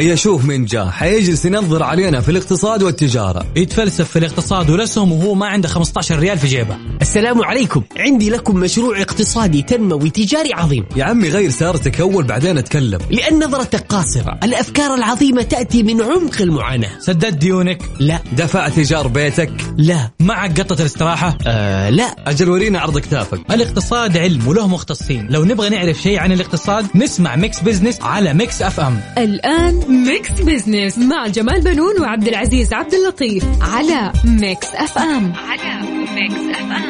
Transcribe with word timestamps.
هيا 0.00 0.14
شوف 0.14 0.44
من 0.44 0.64
جاء 0.64 0.88
حيجلس 0.88 1.44
ينظر 1.44 1.82
علينا 1.82 2.20
في 2.20 2.28
الاقتصاد 2.28 2.82
والتجارة. 2.82 3.46
يتفلسف 3.56 4.10
في 4.10 4.18
الاقتصاد 4.18 4.70
والاسهم 4.70 5.12
وهو 5.12 5.34
ما 5.34 5.46
عنده 5.46 5.68
15 5.68 6.18
ريال 6.18 6.38
في 6.38 6.46
جيبه. 6.46 6.76
السلام 7.00 7.42
عليكم. 7.42 7.82
عندي 7.96 8.30
لكم 8.30 8.56
مشروع 8.56 9.00
اقتصادي 9.00 9.62
تنموي 9.62 10.10
تجاري 10.10 10.54
عظيم. 10.54 10.84
يا 10.96 11.04
عمي 11.04 11.28
غير 11.28 11.50
سيارتك 11.50 12.00
أول 12.00 12.24
بعدين 12.24 12.58
أتكلم. 12.58 12.98
لأن 13.10 13.44
نظرتك 13.44 13.86
قاصرة. 13.88 14.38
الأفكار 14.44 14.94
العظيمة 14.94 15.42
تأتي 15.42 15.82
من 15.82 16.02
عمق 16.02 16.42
المعاناة. 16.42 16.90
سددت 16.98 17.34
ديونك. 17.34 17.82
لا. 17.98 18.18
دفعت 18.32 18.78
إيجار 18.78 19.08
بيتك. 19.08 19.52
لا. 19.76 20.10
معك 20.20 20.60
قطة 20.60 20.80
الاستراحة؟ 20.80 21.38
آه 21.46 21.90
لا. 21.90 22.16
أجل 22.26 22.50
ورينا 22.50 22.80
عرض 22.80 22.98
كتافك 22.98 23.40
الاقتصاد 23.50 24.16
علم 24.16 24.48
وله 24.48 24.68
مختصين. 24.68 25.26
لو 25.30 25.44
نبغى 25.44 25.68
نعرف 25.68 26.02
شيء 26.02 26.18
عن 26.18 26.32
الاقتصاد 26.32 26.86
نسمع 26.94 27.36
Mix 27.36 27.60
Business 27.60 28.00
على 28.00 28.34
Mix 28.34 28.62
FM. 28.62 29.00
الآن 29.18 29.74
Mix 30.06 30.30
Business 30.30 30.98
مع 30.98 31.26
جمال 31.26 31.60
بنون 31.60 32.00
وعبد 32.00 32.28
العزيز 32.28 32.72
عبد 32.72 32.94
اللطيف 32.94 33.44
على 33.60 34.12
Mix 34.24 34.66
FM. 34.74 35.32
على 35.32 35.80
Mix 36.14 36.58
FM. 36.58 36.89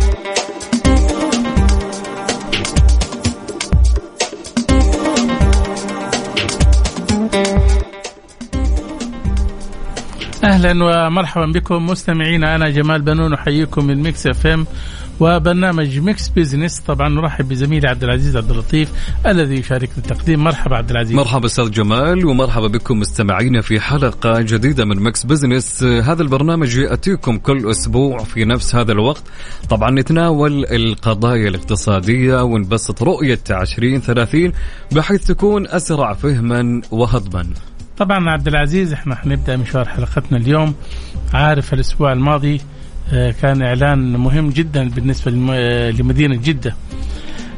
أهلا 10.51 10.83
ومرحبا 10.83 11.45
بكم 11.45 11.85
مستمعينا. 11.85 12.55
أنا 12.55 12.69
جمال 12.69 13.01
بنون 13.01 13.33
أحييكم 13.33 13.85
من 13.85 14.03
Mix 14.03 14.27
FM 14.27 14.65
وبرنامج 15.19 15.99
Mix 15.99 16.29
Business 16.29 16.79
طبعا 16.79 17.09
نرحب 17.09 17.49
بزميلي 17.49 17.87
عبد 17.87 18.03
العزيز 18.03 18.37
عبد 18.37 18.51
اللطيف 18.51 18.91
الذي 19.25 19.55
يشارك 19.55 19.89
في 19.89 19.97
التقديم. 19.97 20.43
مرحبا 20.43 20.75
عبد 20.75 20.91
العزيز. 20.91 21.15
مرحبا 21.15 21.45
أستاذ 21.45 21.71
جمال 21.71 22.25
ومرحبا 22.25 22.67
بكم 22.67 22.99
مستمعينا 22.99 23.61
في 23.61 23.79
حلقة 23.79 24.41
جديدة 24.41 24.85
من 24.85 25.03
Mix 25.03 25.25
Business 25.25 25.83
هذا 25.83 26.21
البرنامج 26.21 26.77
يأتيكم 26.77 27.37
كل 27.37 27.69
أسبوع 27.69 28.23
في 28.23 28.45
نفس 28.45 28.75
هذا 28.75 28.91
الوقت. 28.91 29.23
طبعا 29.69 29.91
نتناول 29.91 30.65
القضايا 30.65 31.49
الاقتصادية 31.49 32.43
ونبسط 32.43 33.03
رؤية 33.03 33.39
2030 33.51 34.51
بحيث 34.91 35.27
تكون 35.27 35.67
أسرع 35.67 36.13
فهما 36.13 36.81
وهضما. 36.91 37.47
طبعا 37.97 38.29
عبد 38.29 38.47
العزيز 38.47 38.93
إحنا 38.93 39.15
حنبدأ 39.15 39.57
مشوار 39.57 39.87
حلقتنا 39.87 40.37
اليوم 40.37 40.75
عارف 41.33 41.73
الأسبوع 41.73 42.13
الماضي 42.13 42.61
آه، 43.13 43.31
كان 43.31 43.61
إعلان 43.61 44.17
مهم 44.17 44.49
جدا 44.49 44.89
بالنسبة 44.89 45.53
آه، 45.53 45.91
لمدينة 45.91 46.35
جدة. 46.35 46.75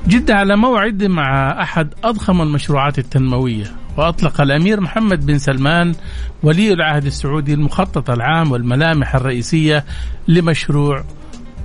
جدة 0.07 0.35
على 0.35 0.55
موعد 0.55 1.03
مع 1.03 1.61
أحد 1.61 1.93
أضخم 2.03 2.41
المشروعات 2.41 2.99
التنموية 2.99 3.65
وأطلق 3.97 4.41
الأمير 4.41 4.81
محمد 4.81 5.25
بن 5.25 5.37
سلمان 5.37 5.95
ولي 6.43 6.73
العهد 6.73 7.05
السعودي 7.05 7.53
المخطط 7.53 8.09
العام 8.09 8.51
والملامح 8.51 9.15
الرئيسية 9.15 9.85
لمشروع 10.27 11.03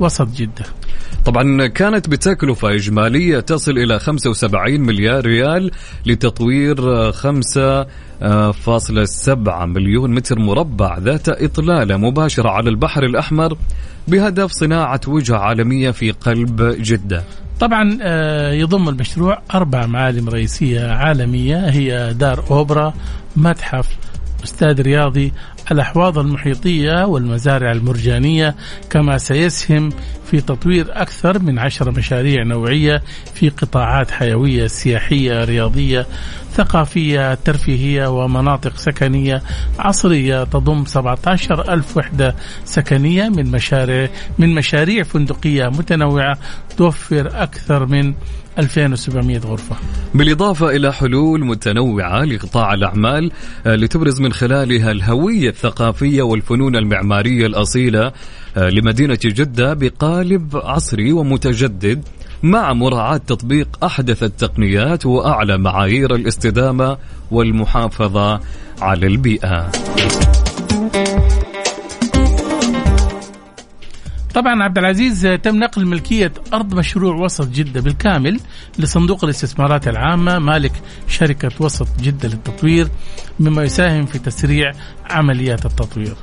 وسط 0.00 0.28
جدة. 0.28 0.64
طبعا 1.24 1.66
كانت 1.66 2.08
بتكلفة 2.08 2.74
إجمالية 2.74 3.40
تصل 3.40 3.78
إلى 3.78 3.98
75 3.98 4.80
مليار 4.80 5.26
ريال 5.26 5.70
لتطوير 6.06 7.12
5.7 7.12 9.64
مليون 9.64 10.14
متر 10.14 10.38
مربع 10.38 10.98
ذات 10.98 11.28
إطلالة 11.28 11.96
مباشرة 11.96 12.50
على 12.50 12.70
البحر 12.70 13.04
الأحمر 13.04 13.56
بهدف 14.08 14.52
صناعة 14.52 15.00
وجهة 15.08 15.36
عالمية 15.36 15.90
في 15.90 16.10
قلب 16.10 16.62
جدة. 16.80 17.22
طبعا 17.60 17.98
آه، 18.02 18.52
يضم 18.52 18.88
المشروع 18.88 19.42
أربع 19.54 19.86
معالم 19.86 20.28
رئيسية 20.28 20.92
عالمية 20.92 21.70
هي 21.70 22.14
دار 22.14 22.44
أوبرا، 22.50 22.94
متحف، 23.36 23.88
استاد 24.44 24.80
رياضي، 24.80 25.32
الأحواض 25.72 26.18
المحيطية 26.18 27.04
والمزارع 27.06 27.72
المرجانية 27.72 28.54
كما 28.90 29.18
سيسهم 29.18 29.90
في 30.30 30.40
تطوير 30.40 30.86
أكثر 30.90 31.38
من 31.38 31.58
عشر 31.58 31.90
مشاريع 31.90 32.42
نوعية 32.42 33.02
في 33.34 33.48
قطاعات 33.48 34.10
حيوية 34.10 34.66
سياحية 34.66 35.44
رياضية 35.44 36.06
ثقافية 36.52 37.34
ترفيهية 37.34 38.06
ومناطق 38.06 38.76
سكنية. 38.76 39.42
عصرية 39.78 40.44
تضم 40.44 40.84
17 40.84 41.72
ألف 41.72 41.96
وحدة 41.96 42.34
سكنية 42.64 43.28
من 43.28 43.50
مشاريع 43.50 44.08
من 44.38 44.54
مشاريع 44.54 45.02
فندقية 45.02 45.64
متنوعة 45.66 46.38
توفر 46.76 47.42
أكثر 47.42 47.86
من 47.86 48.14
2700 48.58 49.38
غرفة. 49.38 49.76
بالإضافة 50.14 50.70
إلى 50.70 50.92
حلول 50.92 51.44
متنوعة 51.44 52.24
لقطاع 52.24 52.74
الأعمال 52.74 53.30
آه، 53.66 53.76
لتبرز 53.76 54.20
من 54.20 54.32
خلالها 54.32 54.90
الهوية 54.90 55.48
الثقافية 55.48 56.22
والفنون 56.22 56.76
المعمارية 56.76 57.46
الأصيلة 57.46 58.12
آه، 58.56 58.68
لمدينة 58.68 59.18
جدة 59.24 59.74
بقالب 59.74 60.56
عصري 60.56 61.12
ومتجدد 61.12 62.02
مع 62.42 62.72
مراعاة 62.72 63.16
تطبيق 63.16 63.84
أحدث 63.84 64.22
التقنيات 64.22 65.06
وأعلى 65.06 65.58
معايير 65.58 66.14
الاستدامة 66.14 66.96
والمحافظة 67.30 68.40
على 68.80 69.06
البيئة 69.06 69.70
طبعا 74.38 74.62
عبد 74.62 74.78
العزيز 74.78 75.38
تم 75.42 75.56
نقل 75.56 75.86
ملكية 75.86 76.32
أرض 76.54 76.74
مشروع 76.74 77.14
وسط 77.14 77.48
جدة 77.48 77.80
بالكامل 77.80 78.40
لصندوق 78.78 79.24
الاستثمارات 79.24 79.88
العامة 79.88 80.38
مالك 80.38 80.72
شركة 81.08 81.50
وسط 81.60 81.88
جدة 82.00 82.28
للتطوير 82.28 82.88
مما 83.40 83.62
يساهم 83.64 84.06
في 84.06 84.18
تسريع 84.18 84.72
عمليات 85.10 85.66
التطوير. 85.66 86.16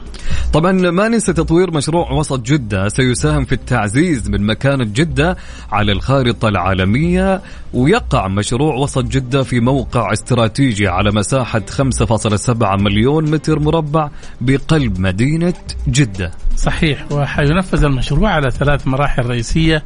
طبعا 0.54 0.72
ما 0.72 1.08
ننسى 1.08 1.34
تطوير 1.34 1.72
مشروع 1.72 2.12
وسط 2.12 2.42
جدة 2.42 2.90
سيساهم 2.90 3.46
في 3.46 3.52
التعزيز 3.52 4.30
من 4.30 4.46
مكانة 4.46 4.84
جدة 4.84 5.38
على 5.72 5.92
الخارطة 5.92 6.48
العالمية 6.48 7.42
ويقع 7.74 8.28
مشروع 8.28 8.76
وسط 8.76 9.04
جدة 9.04 9.44
في 9.44 9.60
موقع 9.60 10.14
استراتيجي 10.14 10.88
على 10.88 11.12
مساحة 11.12 11.62
5.7 12.06 12.82
مليون 12.82 13.32
متر 13.32 13.60
مربع 13.60 14.10
بقلب 14.42 15.00
مدينة 15.00 15.54
جدة 15.88 16.32
صحيح 16.58 17.12
وحينفذ 17.12 17.84
المشروع 17.84 18.05
على 18.30 18.52
ثلاث 18.52 18.88
مراحل 18.88 19.26
رئيسية 19.26 19.84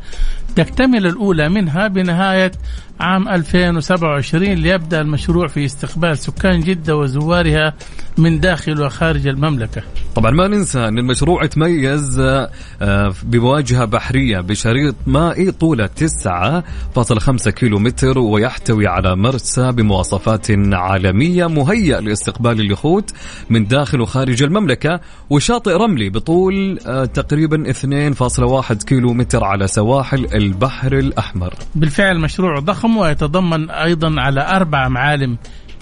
تكتمل 0.56 1.06
الأولى 1.06 1.50
منها 1.50 1.88
بنهاية 1.88 2.52
عام 2.99 3.29
2027 3.29 4.53
ليبدأ 4.53 5.01
المشروع 5.01 5.47
في 5.47 5.65
استقبال 5.65 6.17
سكان 6.17 6.59
جدة 6.59 6.95
وزوارها 6.95 7.73
من 8.17 8.39
داخل 8.39 8.81
وخارج 8.81 9.27
المملكة. 9.27 9.81
طبعا 10.15 10.31
ما 10.31 10.47
ننسى 10.47 10.79
أن 10.79 10.97
المشروع 10.99 11.43
يتميز 11.43 12.19
آه، 12.19 13.13
بواجهة 13.23 13.85
بحرية 13.85 14.39
بشريط 14.39 14.95
مائي 15.07 15.51
طوله 15.51 15.89
9.5 15.95 17.49
كيلو 17.49 17.79
متر 17.79 18.19
ويحتوي 18.19 18.88
على 18.88 19.15
مرسى 19.15 19.71
بمواصفات 19.71 20.47
عالمية 20.73 21.47
مهيأ 21.47 22.01
لاستقبال 22.01 22.59
اليخوت 22.59 23.13
من 23.49 23.67
داخل 23.67 24.01
وخارج 24.01 24.43
المملكة 24.43 24.99
وشاطئ 25.29 25.71
رملي 25.71 26.09
بطول 26.09 26.79
آه، 26.88 27.05
تقريبا 27.05 27.73
2.1 27.73 28.73
كيلو 28.73 29.13
متر 29.13 29.43
على 29.43 29.67
سواحل 29.67 30.27
البحر 30.33 30.97
الأحمر 30.97 31.53
بالفعل 31.75 32.19
مشروع 32.19 32.59
ضخم 32.59 32.88
ويتضمن 32.97 33.69
أيضا 33.69 34.22
على 34.22 34.41
أربع 34.47 34.88
معالم 34.88 35.38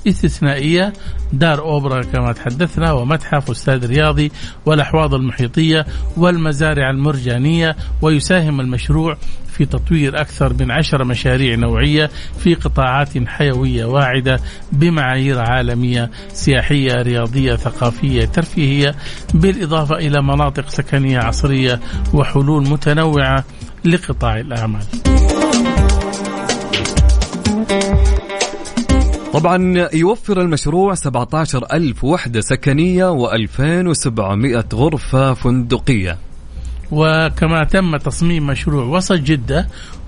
استثنائية 0.07 0.93
دار 1.33 1.59
أوبرا 1.59 2.01
كما 2.01 2.31
تحدثنا 2.31 2.91
ومتحف 2.91 3.49
واستاد 3.49 3.85
رياضي 3.85 4.31
والأحواض 4.65 5.13
المحيطية 5.13 5.85
والمزارع 6.17 6.89
المرجانية 6.89 7.75
ويساهم 8.01 8.59
المشروع 8.61 9.17
في 9.57 9.65
تطوير 9.65 10.21
أكثر 10.21 10.53
من 10.53 10.71
عشر 10.71 11.03
مشاريع 11.03 11.55
نوعية 11.55 12.09
في 12.39 12.53
قطاعات 12.53 13.27
حيوية 13.27 13.85
واعدة 13.85 14.39
بمعايير 14.71 15.39
عالمية 15.39 16.11
سياحية 16.33 17.01
رياضية 17.01 17.55
ثقافية 17.55 18.25
ترفيهية 18.25 18.95
بالإضافة 19.33 19.95
إلى 19.95 20.21
مناطق 20.21 20.69
سكنية 20.69 21.19
عصرية 21.19 21.79
وحلول 22.13 22.69
متنوعة 22.69 23.43
لقطاع 23.85 24.39
الأعمال. 24.39 24.83
طبعا 29.33 29.87
يوفر 29.93 30.41
المشروع 30.41 30.93
17 30.93 31.65
ألف 31.73 32.03
وحدة 32.03 32.41
سكنية 32.41 33.27
و2700 33.27 34.73
غرفة 34.73 35.33
فندقية. 35.33 36.17
وكما 36.91 37.63
تم 37.63 37.97
تصميم 37.97 38.47
مشروع 38.47 38.83
وسط 38.83 39.15
جدة 39.15 39.67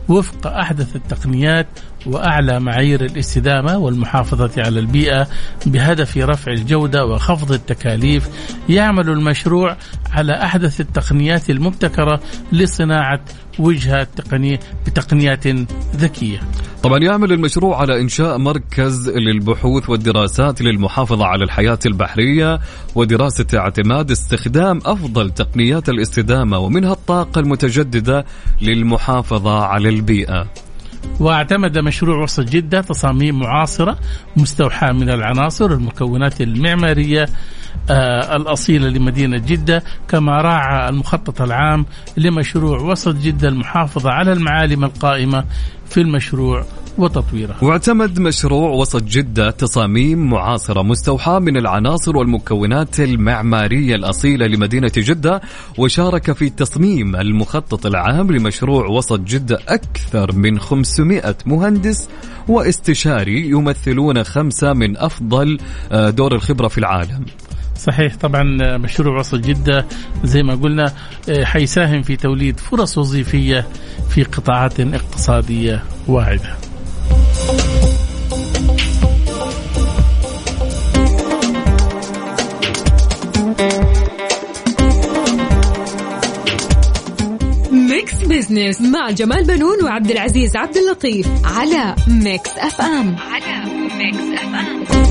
وفق 0.09 0.47
أحدث 0.47 0.95
التقنيات 0.95 1.67
وأعلى 2.05 2.59
معايير 2.59 3.05
الاستدامة 3.05 3.77
والمحافظة 3.77 4.51
على 4.57 4.79
البيئة 4.79 5.27
بهدف 5.65 6.17
رفع 6.17 6.51
الجودة 6.51 7.05
وخفض 7.05 7.51
التكاليف 7.51 8.29
يعمل 8.69 9.09
المشروع 9.09 9.77
على 10.11 10.43
أحدث 10.43 10.81
التقنيات 10.81 11.49
المبتكرة 11.49 12.19
لصناعة 12.51 13.21
وجهة 13.59 14.03
تقنية 14.03 14.59
بتقنيات 14.85 15.47
ذكية. 15.95 16.39
طبعا 16.83 16.99
يعمل 16.99 17.31
المشروع 17.31 17.81
على 17.81 18.01
إنشاء 18.01 18.37
مركز 18.37 19.09
للبحوث 19.09 19.89
والدراسات 19.89 20.61
للمحافظة 20.61 21.25
على 21.25 21.43
الحياة 21.43 21.79
البحرية 21.85 22.59
ودراسة 22.95 23.45
اعتماد 23.53 24.11
استخدام 24.11 24.79
أفضل 24.85 25.31
تقنيات 25.31 25.89
الاستدامة 25.89 26.59
ومنها 26.59 26.91
الطاقة 26.93 27.39
المتجددة 27.39 28.25
للمحافظة 28.61 29.59
على 29.63 29.89
البيئة. 29.89 30.47
واعتمد 31.19 31.77
مشروع 31.77 32.23
وسط 32.23 32.43
جدة 32.43 32.81
تصاميم 32.81 33.39
معاصرة 33.39 33.99
مستوحاة 34.37 34.91
من 34.91 35.09
العناصر 35.09 35.71
والمكونات 35.71 36.41
المعمارية 36.41 37.25
آه 37.89 38.35
الأصيلة 38.35 38.89
لمدينة 38.89 39.37
جدة 39.37 39.83
كما 40.07 40.41
راعى 40.41 40.89
المخطط 40.89 41.41
العام 41.41 41.85
لمشروع 42.17 42.79
وسط 42.81 43.15
جدة 43.15 43.47
المحافظة 43.47 44.09
على 44.09 44.33
المعالم 44.33 44.83
القائمة 44.83 45.43
في 45.89 46.01
المشروع 46.01 46.65
وتطويره. 46.97 47.55
واعتمد 47.61 48.19
مشروع 48.19 48.69
وسط 48.69 49.03
جدة 49.03 49.51
تصاميم 49.51 50.29
معاصرة 50.29 50.81
مستوحاة 50.81 51.39
من 51.39 51.57
العناصر 51.57 52.17
والمكونات 52.17 52.99
المعمارية 52.99 53.95
الأصيلة 53.95 54.47
لمدينة 54.47 54.91
جدة 54.97 55.41
وشارك 55.77 56.31
في 56.31 56.49
تصميم 56.49 57.15
المخطط 57.15 57.85
العام 57.85 58.31
لمشروع 58.31 58.87
وسط 58.87 59.19
جدة 59.19 59.59
أكثر 59.67 60.31
من 60.31 60.59
500 60.59 61.35
مهندس 61.45 62.09
واستشاري 62.47 63.49
يمثلون 63.49 64.23
خمسة 64.23 64.73
من 64.73 64.97
أفضل 64.97 65.57
آه، 65.91 66.09
دور 66.09 66.35
الخبرة 66.35 66.67
في 66.67 66.77
العالم. 66.77 67.25
صحيح 67.79 68.15
طبعا 68.15 68.43
مشروع 68.77 69.19
وسط 69.19 69.35
جدة. 69.35 69.85
زي 70.23 70.43
ما 70.43 70.55
قلنا 70.55 70.93
آه، 71.29 71.43
حيساهم 71.43 72.01
في 72.01 72.15
توليد 72.15 72.59
فرص 72.59 72.97
وظيفية 72.97 73.67
في 74.09 74.23
قطاعات 74.23 74.79
اقتصادية 74.79 75.83
واعدة. 76.07 76.57
Mix 87.71 88.13
Business 88.23 88.81
مع 88.81 89.09
جمال 89.11 89.43
بنون 89.43 89.83
وعبد 89.83 90.11
العزيز 90.11 90.55
عبد 90.55 90.77
اللطيف 90.77 91.27
على 91.45 91.95
Mix 92.07 92.49
FM 92.57 93.15
على 93.15 93.63
Mix 93.97 94.41
FM 94.41 95.08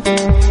Thank 0.00 0.42
you. 0.42 0.47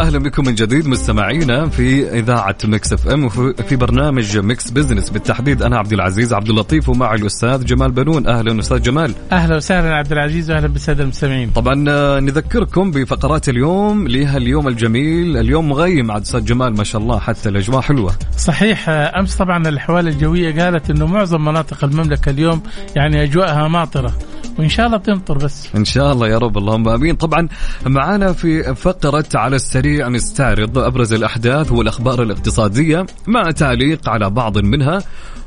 أهلا 0.00 0.18
بكم 0.18 0.44
من 0.44 0.54
جديد 0.54 0.86
مستمعينا 0.86 1.68
في 1.68 2.18
إذاعة 2.18 2.56
Mix 2.64 2.92
FM 2.92 3.24
وفي 3.24 3.76
برنامج 3.76 4.38
Mix 4.38 4.70
Business. 4.70 5.10
بالتحديد 5.10 5.62
أنا 5.62 5.78
عبد 5.78 5.92
العزيز 5.92 6.32
عبد 6.32 6.48
اللطيف 6.48 6.88
ومعي 6.88 7.14
الأستاذ 7.14 7.64
جمال 7.64 7.92
بنون. 7.92 8.26
أهلا 8.26 8.60
أستاذ 8.60 8.82
جمال. 8.82 9.14
أهلا 9.32 9.56
وسهلا 9.56 9.94
عبد 9.94 10.12
العزيز 10.12 10.50
وأهلا 10.50 10.68
بالسادة 10.68 11.02
المستمعين. 11.02 11.50
طبعا 11.50 11.84
آه، 11.88 12.20
نذكركم 12.20 12.90
بفقرات 12.90 13.48
اليوم 13.48 14.08
لها 14.08 14.36
اليوم 14.36 14.68
الجميل. 14.68 15.36
اليوم 15.36 15.68
مغيم 15.68 16.10
عاد 16.10 16.22
أستاذ 16.22 16.44
جمال 16.44 16.76
ما 16.76 16.84
شاء 16.84 17.02
الله 17.02 17.18
حتى 17.18 17.48
الأجواء 17.48 17.80
حلوة. 17.80 18.12
صحيح 18.38 18.88
آه، 18.88 19.20
أمس 19.20 19.36
طبعا 19.36 19.68
الأحوال 19.68 20.08
الجوية 20.08 20.62
قالت 20.62 20.90
إنه 20.90 21.06
معظم 21.06 21.44
مناطق 21.44 21.84
المملكة 21.84 22.30
اليوم 22.30 22.62
يعني 22.96 23.22
أجواءها 23.22 23.68
ماطرة 23.68 24.14
وإن 24.58 24.68
شاء 24.68 24.86
الله 24.86 24.98
تمطر 24.98 25.38
بس. 25.38 25.68
إن 25.76 25.84
شاء 25.84 26.12
الله 26.12 26.28
يا 26.28 26.38
رب 26.38 26.58
اللهم 26.58 26.88
آمين. 26.88 27.16
طبعا 27.16 27.48
معنا 27.86 28.32
في 28.32 28.74
فقرة 28.74 29.26
على 29.34 29.56
السريع 29.56 29.81
نستعرض 29.86 30.78
أبرز 30.78 31.12
الأحداث 31.12 31.72
والأخبار 31.72 32.22
الاقتصادية 32.22 33.06
مع 33.26 33.50
تعليق 33.50 34.08
على 34.08 34.30
بعض 34.30 34.58
منها 34.58 35.02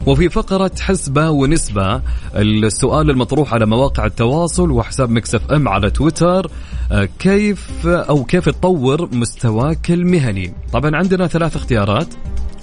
وفي 0.05 0.29
فقرة 0.29 0.71
حسبة 0.79 1.29
ونسبة. 1.29 2.01
السؤال 2.35 3.09
المطروح 3.09 3.53
على 3.53 3.65
مواقع 3.65 4.05
التواصل 4.05 4.71
وحساب 4.71 5.09
مكسف 5.09 5.51
إم 5.51 5.67
على 5.67 5.89
تويتر 5.89 6.51
آه، 6.91 7.09
كيف 7.19 7.87
أو 7.87 8.23
كيف 8.23 8.49
تطور 8.49 9.09
مستواك 9.15 9.91
المهني؟ 9.91 10.53
طبعا 10.73 10.95
عندنا 10.95 11.27
ثلاث 11.27 11.55
اختيارات. 11.55 12.07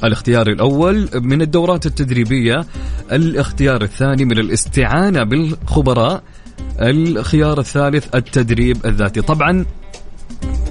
الاختيار 0.05 0.47
الأول 0.47 1.09
من 1.15 1.43
الدورات 1.43 1.87
التدريبية 1.87 2.67
الاختيار 3.13 3.83
الثاني 3.83 4.25
من 4.25 4.39
الاستعانة 4.39 5.23
بالخبراء 5.25 6.23
الخيار 6.81 7.59
الثالث 7.59 8.15
التدريب 8.15 8.87
الذاتي. 8.87 9.21
طبعا 9.23 9.65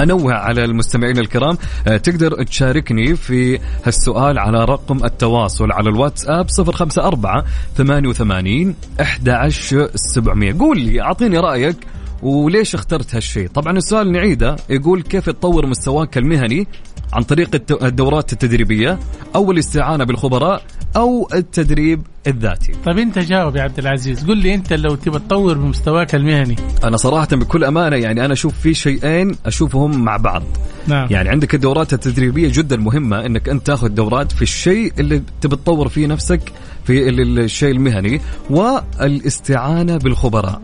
أنوه 0.01 0.33
على 0.33 0.65
المستمعين 0.65 1.17
الكرام 1.17 1.57
آه، 1.87 1.97
تقدر 1.97 2.43
تشاركني 2.43 3.15
في 3.15 3.59
هالسؤال 3.85 4.39
على 4.39 4.65
رقم 4.65 5.05
التواصل 5.05 5.71
على 5.71 5.89
الواتساب 5.89 6.47
054 6.59 7.43
88 7.77 8.75
11700 8.99 10.59
قول 10.59 10.79
لي 10.79 11.01
أعطيني 11.01 11.37
رأيك 11.37 11.77
وليش 12.21 12.75
اخترت 12.75 13.15
هالشيء 13.15 13.47
طبعا 13.47 13.77
السؤال 13.77 14.11
نعيده 14.11 14.55
يقول 14.69 15.01
كيف 15.01 15.25
تطور 15.29 15.65
مستواك 15.65 16.17
المهني 16.17 16.67
عن 17.13 17.23
طريق 17.23 17.61
الدورات 17.83 18.33
التدريبية 18.33 18.99
أو 19.35 19.51
الاستعانة 19.51 20.03
بالخبراء 20.03 20.63
أو 20.95 21.27
التدريب 21.33 22.01
الذاتي. 22.27 22.73
طيب 22.85 22.97
أنت 22.97 23.19
جاوب 23.19 23.55
يا 23.55 23.61
عبد 23.61 23.79
العزيز. 23.79 24.25
قل 24.25 24.37
لي 24.37 24.53
أنت 24.53 24.73
لو 24.73 24.95
تبى 24.95 25.19
تطور 25.19 25.57
بمستواك 25.57 26.15
المهني. 26.15 26.55
أنا 26.83 26.97
صراحة 26.97 27.27
بكل 27.31 27.63
أمانة 27.63 27.95
يعني 27.95 28.25
أنا 28.25 28.33
أشوف 28.33 28.59
في 28.59 28.73
شيئين 28.73 29.35
أشوفهم 29.45 30.03
مع 30.03 30.17
بعض. 30.17 30.43
نعم. 30.87 31.07
يعني 31.11 31.29
عندك 31.29 31.55
الدورات 31.55 31.93
التدريبية 31.93 32.49
جدا 32.53 32.77
مهمة 32.77 33.25
أنك 33.25 33.49
أنت 33.49 33.65
تاخذ 33.65 33.87
دورات 33.87 34.31
في 34.31 34.41
الشيء 34.41 34.93
اللي 34.99 35.23
تبي 35.41 35.55
تطور 35.55 35.87
فيه 35.87 36.07
نفسك 36.07 36.41
في 36.85 37.09
الشيء 37.09 37.71
المهني 37.71 38.21
والإستعانة 38.49 39.97
بالخبراء 39.97 40.61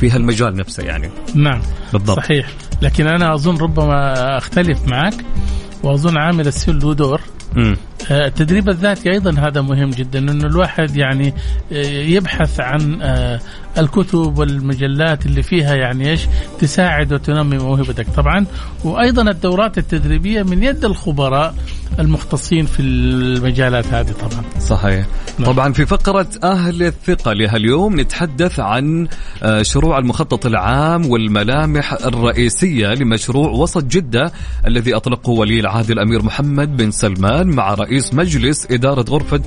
في 0.00 0.10
هالمجال 0.10 0.56
نفسه 0.56 0.82
يعني. 0.82 1.10
نعم. 1.34 1.60
بالضبط. 1.92 2.16
صحيح. 2.16 2.48
لكن 2.82 3.06
أنا 3.06 3.34
أظن 3.34 3.56
ربما 3.56 4.38
أختلف 4.38 4.86
معك. 4.86 5.14
وأظن 5.82 6.16
عامل 6.16 6.46
السن 6.46 6.78
له 6.78 6.94
دور. 6.94 7.20
التدريب 8.10 8.68
الذاتي 8.68 9.10
أيضا 9.10 9.40
هذا 9.40 9.60
مهم 9.60 9.90
جدا 9.90 10.18
إنه 10.18 10.46
الواحد 10.46 10.96
يعني 10.96 11.34
آه، 11.72 11.86
يبحث 11.86 12.60
عن 12.60 13.02
آه، 13.02 13.40
الكتب 13.78 14.38
والمجلات 14.38 15.26
اللي 15.26 15.42
فيها 15.42 15.74
يعني 15.74 16.10
إيش 16.10 16.26
تساعد 16.58 17.12
وتنمي 17.12 17.58
موهبتك. 17.58 18.06
طبعا 18.16 18.46
وأيضا 18.84 19.30
الدورات 19.30 19.78
التدريبية 19.78 20.42
من 20.42 20.62
يد 20.62 20.84
الخبراء 20.84 21.54
المختصين 21.98 22.66
في 22.66 22.82
المجالات 22.82 23.86
هذه 23.86 24.12
طبعا. 24.12 24.44
صحيح. 24.60 25.06
نعم. 25.38 25.52
طبعا 25.52 25.72
في 25.72 25.86
فقرة 25.86 26.28
أهل 26.44 26.82
الثقة 26.82 27.32
لهاليوم 27.32 28.00
نتحدث 28.00 28.60
عن 28.60 29.08
آه، 29.42 29.62
مشروع 29.62 29.98
المخطط 29.98 30.46
العام 30.46 31.10
والملامح 31.10 31.92
الرئيسية 31.92 32.86
لمشروع 32.88 33.50
وسط 33.50 33.84
جدة 33.84 34.32
الذي 34.66 34.96
أطلقه 34.96 35.30
ولي 35.30 35.60
العهد 35.60 35.90
الأمير 35.90 36.22
محمد 36.22 36.76
بن 36.76 36.90
سلمان. 36.90 37.37
مع 37.46 37.74
رئيس 37.74 38.14
مجلس 38.14 38.66
إدارة 38.70 39.02
غرفة 39.10 39.42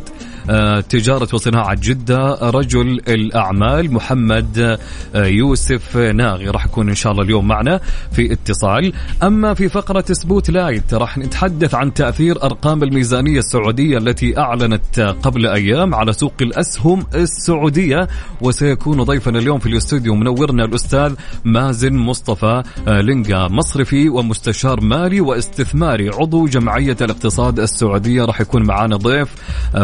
تجارة 0.89 1.27
وصناعة 1.33 1.77
جدة 1.81 2.33
رجل 2.41 3.01
الأعمال 3.07 3.93
محمد 3.93 4.77
آه، 5.15 5.25
يوسف 5.25 5.97
ناغي 5.97 6.47
راح 6.47 6.65
يكون 6.65 6.89
إن 6.89 6.95
شاء 6.95 7.11
الله 7.11 7.23
اليوم 7.23 7.47
معنا 7.47 7.79
في 8.11 8.33
اتصال. 8.33 8.93
أما 9.23 9.53
في 9.53 9.69
فقرة 9.69 10.05
Spotlight 10.11 10.93
راح 10.93 11.17
نتحدث 11.17 11.75
عن 11.75 11.93
تأثير 11.93 12.43
أرقام 12.43 12.83
الميزانية 12.83 13.39
السعودية 13.39 13.97
التي 13.97 14.37
أعلنت 14.37 15.15
قبل 15.23 15.47
أيام 15.47 15.95
على 15.95 16.13
سوق 16.13 16.33
الأسهم 16.41 17.05
السعودية 17.15 18.07
وسيكون 18.41 19.03
ضيفنا 19.03 19.39
اليوم 19.39 19.59
في 19.59 19.65
الاستوديو 19.65 20.15
منورنا 20.15 20.65
الأستاذ 20.65 21.13
مازن 21.45 21.93
مصطفى 21.93 22.63
آه، 22.87 23.01
لينجا 23.01 23.47
مصرفي 23.47 24.09
ومستشار 24.09 24.81
مالي 24.81 25.21
واستثماري 25.21 26.09
عضو 26.09 26.45
جمعية 26.45 26.97
الاقتصاد 27.01 27.59
السعودية 27.59 28.25
راح 28.25 28.41
يكون 28.41 28.63
معنا 28.63 28.95
ضيف 28.95 29.29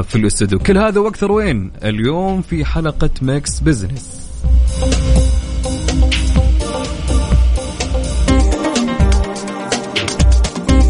في 0.03 0.15
الاستوديو. 0.15 0.46
كل 0.55 0.77
هذا 0.77 0.99
وأكثر 0.99 1.31
وين 1.31 1.71
اليوم 1.83 2.41
في 2.41 2.65
حلقة 2.65 3.09
Mix 3.21 3.59
Business 3.59 4.17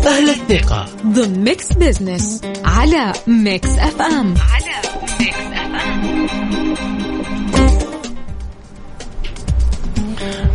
أهل 0.07 0.29
الثقة. 0.29 0.85
ضمن 1.05 1.43
Mix 1.43 1.73
Business 1.73 2.41
على 2.65 3.13
Mix 3.27 3.69
FM 3.69 4.35
على 4.37 4.75
Mix 5.19 5.37
FM 5.37 7.06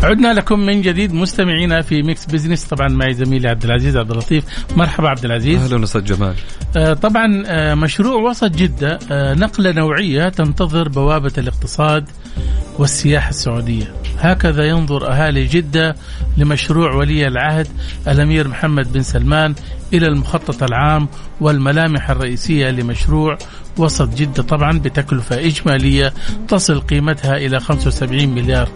عدنا 0.03 0.35
لكم 0.35 0.61
من 0.61 0.83
جديد 0.83 1.15
مستمعينا 1.15 1.83
في 1.83 2.03
Mix 2.03 2.27
Business 2.27 2.65
طبعا 2.65 2.89
معي 2.89 3.15
زميلي 3.15 3.49
عبد 3.49 3.65
العزيز 3.65 3.97
عبد 3.97 4.11
اللطيف. 4.11 4.45
مرحبا 4.77 5.09
عبد 5.09 5.25
العزيز. 5.25 5.73
أهلا 5.73 5.85
أستاذ 5.85 6.05
جمال. 6.05 6.35
آه 6.77 6.93
طبعا 6.93 7.43
آه 7.47 7.75
مشروع 7.75 8.31
وسط 8.31 8.51
جدة 8.51 8.99
آه 9.11 9.35
نقلة 9.35 9.73
نوعية 9.73 10.29
تنتظر 10.29 10.89
بوابة 10.89 11.33
الاقتصاد 11.39 12.09
والسياحة 12.79 13.31
السعودية. 13.31 13.93
هكذا 14.19 14.65
ينظر 14.65 15.11
أهالي 15.13 15.45
جدة 15.47 15.97
لمشروع 16.37 16.95
ولي 16.95 17.27
العهد 17.29 17.69
الأمير 18.09 18.49
محمد 18.49 18.93
بن 18.93 19.03
سلمان 19.03 19.55
إلى 19.93 20.07
المخطط 20.07 20.63
العام 20.63 21.09
والملامح 21.41 22.11
الرئيسية 22.11 22.71
لمشروع 22.71 23.39
وسط 23.79 24.15
جدة 24.15 24.43
طبعا 24.43 24.79
بتكلفة 24.79 25.47
إجمالية 25.47 26.13
تصل 26.49 26.81
قيمتها 26.81 27.37
إلى 27.37 27.61
75 27.61 28.29
مليار 28.29 28.69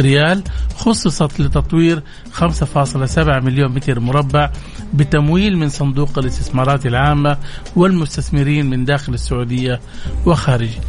ريال 0.00 0.42
خصصت 0.76 1.40
لتطوير 1.40 2.02
5.7 2.34 3.18
مليون 3.18 3.72
متر 3.72 4.00
مربع 4.00 4.50
بتمويل 4.94 5.58
من 5.58 5.68
صندوق 5.68 6.18
الاستثمارات 6.18 6.86
العامة 6.86 7.38
والمستثمرين 7.76 8.70
من 8.70 8.84
داخل 8.84 9.14
السعودية 9.14 9.80
وخارجه 10.26 10.80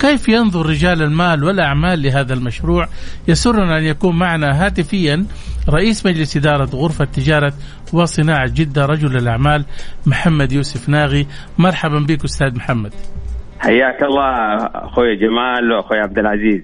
كيف 0.00 0.28
ينظر 0.28 0.66
رجال 0.66 1.02
المال 1.02 1.44
والأعمال 1.44 2.02
لهذا 2.02 2.34
المشروع؟ 2.34 2.88
يسرنا 3.28 3.78
أن 3.78 3.82
يكون 3.84 4.18
معنا 4.18 4.66
هاتفيا 4.66 5.26
رئيس 5.68 6.06
مجلس 6.06 6.36
إدارة 6.36 6.70
غرفة 6.74 7.04
تجارة 7.04 7.52
وصناعة 7.92 8.48
جدة 8.54 8.86
رجل 8.86 9.16
الأعمال 9.16 9.64
محمد 10.06 10.52
يوسف 10.52 10.88
ناغي. 10.88 11.26
مرحبا 11.58 11.98
بك 11.98 12.24
أستاذ 12.24 12.56
محمد. 12.56 12.92
حياك 13.58 14.02
الله 14.02 14.56
أخوي 14.74 15.16
جمال 15.16 15.72
وأخوي 15.72 15.98
عبد 15.98 16.18
العزيز. 16.18 16.62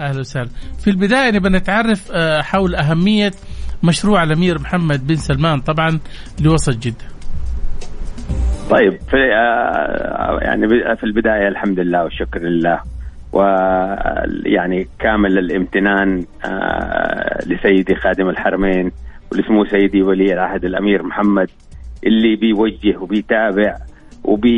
أهلا 0.00 0.20
وسهلا. 0.20 0.48
في 0.84 0.90
البداية 0.90 1.30
نبغى 1.30 1.52
نتعرف 1.52 2.12
آه، 2.12 2.42
حول 2.42 2.74
أهمية 2.74 3.32
مشروع 3.82 4.22
الأمير 4.22 4.58
محمد 4.58 5.06
بن 5.06 5.16
سلمان 5.16 5.60
طبعا 5.60 5.98
لوسط 6.40 6.76
جدة. 6.76 7.19
طيب 8.70 8.92
في 8.92 9.16
آه، 9.16 10.38
يعني 10.42 10.68
في 10.96 11.04
البداية 11.04 11.48
الحمد 11.48 11.80
لله 11.80 12.04
والشكر 12.04 12.40
لله 12.40 12.80
ويعني 13.32 14.88
كامل 14.98 15.38
الامتنان 15.38 16.24
آه، 16.44 17.38
لسيدي 17.46 17.94
خادم 17.94 18.28
الحرمين 18.28 18.92
ولسمو 19.32 19.64
سيدي 19.64 20.02
ولي 20.02 20.32
العهد 20.32 20.64
الأمير 20.64 21.02
محمد 21.02 21.50
اللي 22.06 22.36
بيوجه 22.36 22.98
وبيتابع 22.98 23.76
وبحريص 24.24 24.48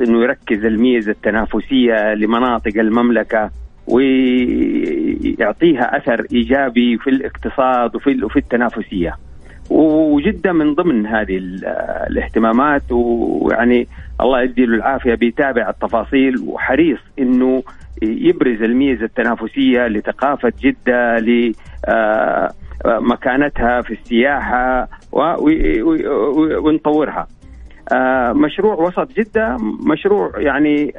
إنه 0.00 0.22
يركز 0.22 0.64
الميزة 0.64 1.12
التنافسية 1.12 2.14
لمناطق 2.14 2.72
المملكة 2.76 3.50
ويعطيها 3.88 5.96
أثر 5.96 6.26
إيجابي 6.32 6.98
في 6.98 7.10
الاقتصاد 7.10 7.96
وفي 7.96 8.24
وفي 8.24 8.38
التنافسية. 8.38 9.16
وجدة 9.70 10.52
من 10.52 10.74
ضمن 10.74 11.06
هذه 11.06 11.36
الاهتمامات 12.10 12.82
ويعني 12.92 13.88
الله 14.20 14.42
يدي 14.42 14.66
له 14.66 14.74
العافية 14.74 15.14
بيتابع 15.14 15.68
التفاصيل 15.68 16.34
وحريص 16.46 16.98
إنه 17.18 17.62
يبرز 18.02 18.62
الميزة 18.62 19.04
التنافسية 19.04 19.86
لثقافة 19.86 20.52
جدة 20.60 21.18
لمكانتها 22.84 23.82
في 23.82 23.92
السياحة 23.92 24.88
ونطورها. 26.62 27.26
مشروع 28.32 28.74
وسط 28.74 29.08
جدة 29.12 29.56
مشروع 29.86 30.32
يعني 30.36 30.92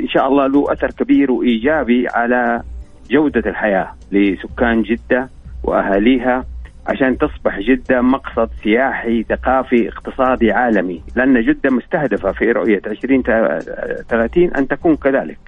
إن 0.00 0.08
شاء 0.08 0.28
الله 0.28 0.46
له 0.46 0.72
أثر 0.72 0.90
كبير 0.90 1.32
وإيجابي 1.32 2.08
على 2.08 2.62
جودة 3.10 3.50
الحياة 3.50 3.92
لسكان 4.12 4.82
جدة 4.82 5.28
وأهاليها 5.64 6.44
عشان 6.86 7.18
تصبح 7.18 7.60
جدة 7.60 8.00
مقصد 8.00 8.50
سياحي 8.62 9.22
ثقافي 9.22 9.88
اقتصادي 9.88 10.52
عالمي. 10.52 11.02
لأن 11.16 11.42
جدة 11.42 11.70
مستهدفة 11.70 12.32
في 12.32 12.52
رؤية 12.52 12.82
2030 12.86 14.54
أن 14.54 14.68
تكون 14.68 14.96
كذلك. 14.96 15.38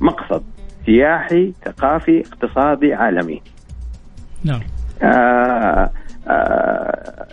مقصد 0.00 0.42
سياحي 0.86 1.52
ثقافي 1.64 2.20
اقتصادي 2.20 2.94
عالمي. 2.94 3.42
نعم. 4.44 4.60
آه 5.02 5.90
آه 6.28 7.26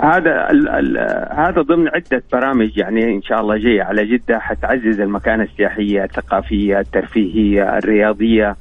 هذا 0.00 0.50
ال 0.50 0.68
ال 0.68 0.98
هذا 1.38 1.62
ضمن 1.62 1.88
عدة 1.88 2.22
برامج 2.32 2.76
يعني 2.76 3.14
إن 3.14 3.22
شاء 3.22 3.40
الله 3.40 3.56
جاية 3.56 3.82
على 3.82 4.06
جدة 4.06 4.38
حتعزز 4.38 5.00
المكانة 5.00 5.42
السياحية 5.42 6.04
الثقافية 6.04 6.80
الترفيهية 6.80 7.78
الرياضية. 7.78 8.48
آه 8.48 8.56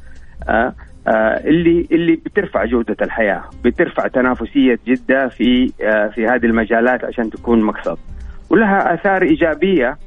آه، 0.49 0.73
اللي 1.07 1.87
اللي 1.91 2.15
بترفع 2.15 2.65
جودة 2.65 2.97
الحياة، 3.01 3.43
بترفع 3.65 4.07
تنافسية 4.07 4.79
جدة 4.87 5.27
في 5.27 5.71
آه، 5.81 6.07
في 6.07 6.25
هذه 6.25 6.45
المجالات 6.45 7.05
عشان 7.05 7.29
تكون 7.29 7.61
مقصد. 7.61 7.97
ولها 8.49 8.93
آثار 8.93 9.21
إيجابية 9.23 9.97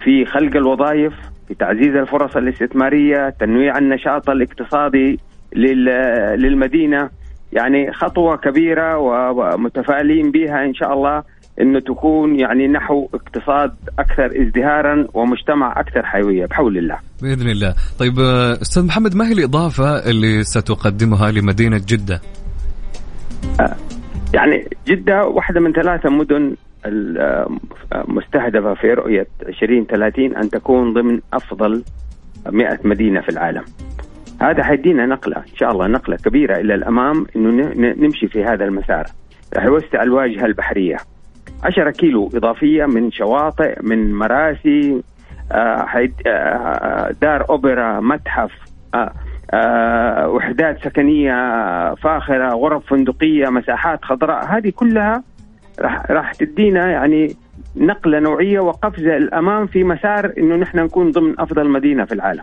في 0.00 0.24
خلق 0.24 0.56
الوظائف، 0.56 1.12
في 1.48 1.54
تعزيز 1.54 1.96
الفرص 1.96 2.36
الاستثمارية، 2.36 3.30
تنويع 3.30 3.78
النشاط 3.78 4.30
الاقتصادي 4.30 5.18
للمدينة، 6.36 7.10
يعني 7.52 7.92
خطوة 7.92 8.36
كبيرة 8.36 8.98
ومتفائلين 8.98 10.30
بها 10.30 10.64
إن 10.64 10.74
شاء 10.74 10.92
الله 10.92 11.22
إنه 11.60 11.80
تكون 11.80 12.40
يعني 12.40 12.68
نحو 12.68 13.08
اقتصاد 13.14 13.74
أكثر 13.98 14.42
ازدهارا 14.42 15.06
ومجتمع 15.14 15.80
أكثر 15.80 16.06
حيوية 16.06 16.46
بحول 16.46 16.78
الله. 16.78 16.98
بإذن 17.22 17.50
الله، 17.50 17.74
طيب 17.98 18.18
أستاذ 18.62 18.86
محمد 18.86 19.16
ما 19.16 19.28
هي 19.28 19.32
الإضافة 19.32 20.10
اللي 20.10 20.42
ستقدمها 20.42 21.30
لمدينة 21.30 21.80
جدة؟ 21.88 22.20
يعني 24.34 24.68
جدة 24.86 25.26
واحدة 25.26 25.60
من 25.60 25.72
ثلاثة 25.72 26.10
مدن 26.10 26.56
المستهدفه 26.86 28.74
في 28.74 28.86
رؤية 28.86 29.26
2030 29.48 30.36
أن 30.36 30.50
تكون 30.50 30.92
ضمن 30.92 31.20
أفضل 31.32 31.84
100 32.50 32.78
مدينة 32.84 33.20
في 33.20 33.28
العالم. 33.28 33.64
هذا 34.40 34.62
حيدينا 34.62 35.06
نقلة 35.06 35.36
إن 35.36 35.56
شاء 35.56 35.70
الله 35.70 35.86
نقلة 35.86 36.16
كبيرة 36.16 36.56
إلى 36.56 36.74
الأمام 36.74 37.26
إنه 37.36 37.72
نمشي 37.76 38.26
في 38.28 38.44
هذا 38.44 38.64
المسار. 38.64 39.04
راح 39.56 39.64
يوسع 39.64 40.02
الواجهة 40.02 40.46
البحرية 40.46 40.96
10 41.62 41.90
كيلو 41.90 42.30
إضافية 42.34 42.84
من 42.86 43.10
شواطئ 43.10 43.78
من 43.82 44.14
مراسي 44.14 45.02
آه، 45.52 45.86
آه، 46.26 47.10
دار 47.22 47.50
أوبرا 47.50 48.00
متحف 48.00 48.52
آه، 49.54 50.28
وحدات 50.28 50.84
سكنية 50.84 51.34
فاخرة 51.94 52.54
غرف 52.54 52.86
فندقية 52.86 53.48
مساحات 53.48 54.04
خضراء. 54.04 54.44
هذه 54.44 54.72
كلها 54.76 55.22
راح 55.80 56.10
راح 56.10 56.32
تدينا 56.32 56.90
يعني 56.90 57.36
نقلة 57.76 58.18
نوعية 58.18 58.60
وقفزة 58.60 59.16
الأمام 59.16 59.66
في 59.66 59.84
مسار 59.84 60.32
إنه 60.38 60.56
نحن 60.56 60.78
نكون 60.78 61.10
ضمن 61.10 61.40
أفضل 61.40 61.68
مدينة 61.68 62.04
في 62.04 62.14
العالم. 62.14 62.42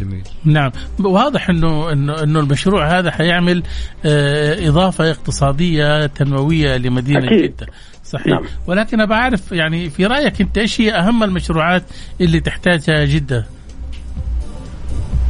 جميل. 0.00 0.22
نعم. 0.44 0.70
واضح 1.04 1.50
انه 1.50 1.92
انه 1.92 2.22
إنه 2.22 2.40
المشروع 2.40 2.98
هذا 2.98 3.10
حيعمل 3.10 3.62
آه 4.06 4.68
إضافة 4.68 5.10
اقتصادية 5.10 6.06
تنموية 6.06 6.76
لمدينة 6.76 7.26
أكيد. 7.26 7.42
جدة. 7.56 7.66
صحيح. 8.04 8.26
نعم. 8.26 8.42
ولكن 8.66 9.00
ابى 9.00 9.14
اعرف 9.14 9.52
يعني 9.52 9.90
في 9.90 10.06
رأيك 10.06 10.40
أنت 10.40 10.58
إيش 10.58 10.80
هي 10.80 10.92
أهم 10.94 11.22
المشروعات 11.22 11.82
اللي 12.20 12.40
تحتاجها 12.40 13.04
جدة؟ 13.04 13.46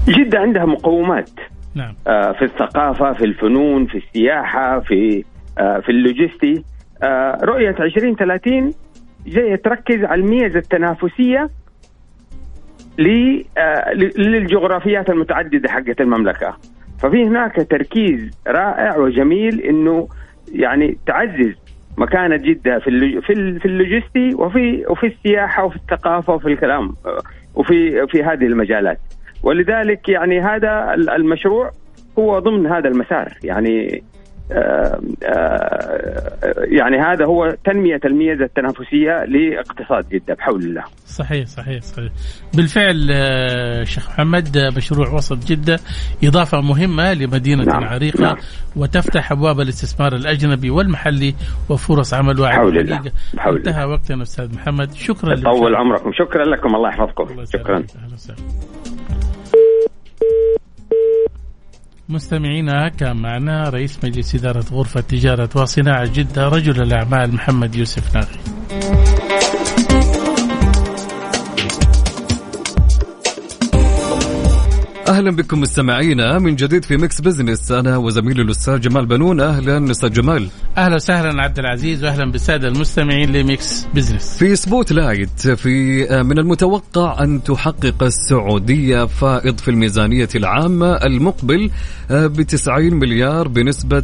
جدة 0.08 0.38
عندها 0.38 0.64
مقومات. 0.64 1.30
نعم. 1.74 1.94
آه 2.06 2.32
في 2.32 2.44
الثقافة 2.44 3.12
في 3.12 3.24
الفنون 3.24 3.86
في 3.86 3.98
السياحة 3.98 4.80
في 4.80 5.24
آه 5.58 5.80
في 5.80 5.88
اللوجستي. 5.88 6.64
آه 7.02 7.38
رؤية 7.44 7.76
2030 7.80 8.72
جاية 9.26 9.56
تركز 9.56 10.04
على 10.04 10.20
الميزة 10.20 10.58
التنافسية 10.58 11.50
للجغرافيات 14.18 15.10
المتعددة 15.10 15.68
حقت 15.68 16.00
المملكة. 16.00 16.56
ففي 16.98 17.24
هناك 17.24 17.66
تركيز 17.70 18.30
رائع 18.46 18.96
وجميل 18.96 19.60
إنه 19.60 20.08
يعني 20.52 20.98
تعزز 21.06 21.54
مكانة 21.98 22.36
جدة 22.36 22.78
في 22.78 23.20
في 23.20 23.58
في 23.58 23.66
اللوجستي 23.66 24.34
وفي 24.34 24.86
وفي 24.88 25.06
السياحة 25.06 25.64
وفي 25.64 25.76
الثقافة 25.76 26.34
وفي 26.34 26.46
الكلام 26.46 26.94
آه، 27.06 27.18
وفي 27.54 28.06
في 28.06 28.22
هذه 28.22 28.46
المجالات. 28.46 28.98
ولذلك 29.42 30.08
يعني 30.08 30.40
هذا 30.40 30.94
المشروع 30.94 31.70
هو 32.18 32.38
ضمن 32.38 32.66
هذا 32.66 32.88
المسار. 32.88 33.32
يعني 33.44 33.94
آه، 33.94 33.96
آه، 33.96 34.15
يعني 36.78 36.96
هذا 36.98 37.24
هو 37.26 37.56
تنمية 37.64 38.00
الميزة 38.04 38.44
التنافسية 38.44 39.24
لاقتصاد 39.24 40.08
جدة 40.08 40.34
بحول 40.34 40.62
الله. 40.62 40.84
صحيح 41.06 41.46
صحيح 41.46 41.82
صحيح. 41.82 42.12
بالفعل 42.56 43.08
آه، 43.12 43.84
شيخ 43.84 44.08
محمد 44.10 44.58
مشروع 44.76 45.14
وسط 45.14 45.46
جدة 45.46 45.78
إضافة 46.24 46.60
مهمة 46.60 47.12
لمدينة 47.12 47.64
نعم 47.64 47.84
عريقة 47.84 48.20
نعم. 48.22 48.36
وتفتح 48.76 49.32
أبواب 49.32 49.60
الاستثمار 49.60 50.14
الأجنبي 50.14 50.70
والمحلي 50.70 51.34
وفرص 51.70 52.14
عمل 52.14 52.40
واعدة 52.40 52.56
بحول 52.56 52.78
الله 52.78 53.02
بحول 53.34 53.56
انتهى 53.56 53.84
وقتنا 53.84 54.22
أستاذ 54.22 54.54
محمد. 54.54 54.92
شكرا 54.92 55.34
طول 55.34 55.74
عمركم. 55.74 56.12
شكرا 56.12 56.44
لكم. 56.44 56.74
الله 56.74 56.88
يحفظكم. 56.88 57.44
شكرا. 57.44 57.84
مستمعينا 62.08 62.88
كان 62.88 63.16
معنا 63.16 63.68
رئيس 63.68 64.04
مجلس 64.04 64.34
إدارة 64.34 64.64
غرفة 64.72 65.00
تجارة 65.00 65.50
وصناعة 65.56 66.12
جدة 66.12 66.48
رجل 66.48 66.82
الأعمال 66.82 67.34
محمد 67.34 67.74
يوسف 67.74 68.14
ناغي 68.16 68.55
أهلا 75.26 75.36
بكم 75.36 75.60
مستمعينا. 75.60 76.38
من 76.38 76.56
جديد 76.56 76.84
في 76.84 76.96
Mix 76.96 77.20
Business 77.20 77.72
أنا 77.72 77.96
وزميلي 77.96 78.42
الأستاذ 78.42 78.80
جمال 78.80 79.06
بنون. 79.06 79.40
أهلا 79.40 79.90
أستاذ 79.90 80.12
جمال. 80.12 80.48
أهلا 80.78 80.94
وسهلا 80.94 81.42
عبد 81.42 81.58
العزيز 81.58 82.04
واهلا 82.04 82.30
بالسادة 82.30 82.68
المستمعين 82.68 83.32
ل 83.32 83.46
Mix 83.46 83.86
Business 83.94 84.38
في 84.38 84.56
Spotlight 84.56 85.48
في 85.48 86.06
من 86.22 86.38
المتوقع 86.38 87.24
أن 87.24 87.42
تحقق 87.42 88.02
السعودية 88.02 89.04
فائض 89.04 89.58
في 89.58 89.70
الميزانية 89.70 90.28
العامة 90.34 90.92
المقبل 90.92 91.70
ب 92.10 92.42
90 92.42 92.94
مليار 92.94 93.48
بنسبة 93.48 94.02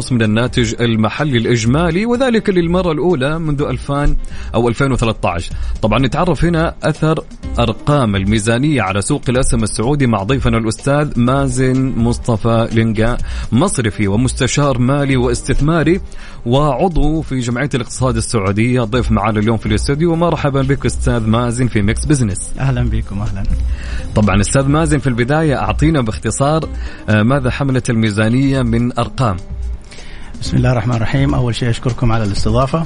2.5 0.00 0.12
من 0.12 0.22
الناتج 0.22 0.74
المحلي 0.80 1.38
الإجمالي 1.38 2.06
وذلك 2.06 2.50
للمرة 2.50 2.92
الأولى 2.92 3.38
منذ 3.38 3.62
2000 3.62 4.16
أو 4.54 4.68
2013 4.68 5.52
طبعا 5.82 5.98
نتعرف 5.98 6.44
هنا 6.44 6.74
أثر 6.82 7.24
أرقام 7.58 8.16
الميزانية 8.16 8.82
على 8.82 9.02
سوق 9.02 9.22
الأسهم 9.28 9.62
السعودي 9.62 9.96
السعودي 9.96 10.06
مع 10.16 10.22
ضيفنا 10.22 10.58
الأستاذ 10.58 11.20
مازن 11.20 11.92
مصطفى 11.96 12.68
لنقا 12.72 13.16
مصرفي 13.52 14.08
ومستشار 14.08 14.78
مالي 14.78 15.16
واستثماري 15.16 16.00
وعضو 16.46 17.22
في 17.22 17.38
جمعية 17.38 17.68
الاقتصاد 17.74 18.16
السعودية. 18.16 18.80
ضيف 18.80 19.12
معنا 19.12 19.40
اليوم 19.40 19.56
في 19.56 19.66
الاستوديو 19.66 20.12
ومرحبا 20.12 20.62
بك 20.62 20.86
أستاذ 20.86 21.26
مازن 21.26 21.68
في 21.68 21.82
Mix 21.82 22.04
Business. 22.04 22.52
أهلا 22.58 22.88
بكم 22.88 23.20
أهلا. 23.20 23.42
طبعا 24.14 24.40
أستاذ 24.40 24.68
مازن 24.68 24.98
في 24.98 25.06
البداية 25.06 25.56
أعطينا 25.56 26.00
باختصار 26.00 26.68
آه، 27.08 27.22
ماذا 27.22 27.50
حملت 27.50 27.90
الميزانية 27.90 28.62
من 28.62 28.98
أرقام؟ 28.98 29.36
بسم 30.42 30.56
الله 30.56 30.72
الرحمن 30.72 30.94
الرحيم. 30.94 31.34
أول 31.34 31.54
شيء 31.54 31.70
أشكركم 31.70 32.12
على 32.12 32.24
الاستضافة. 32.24 32.82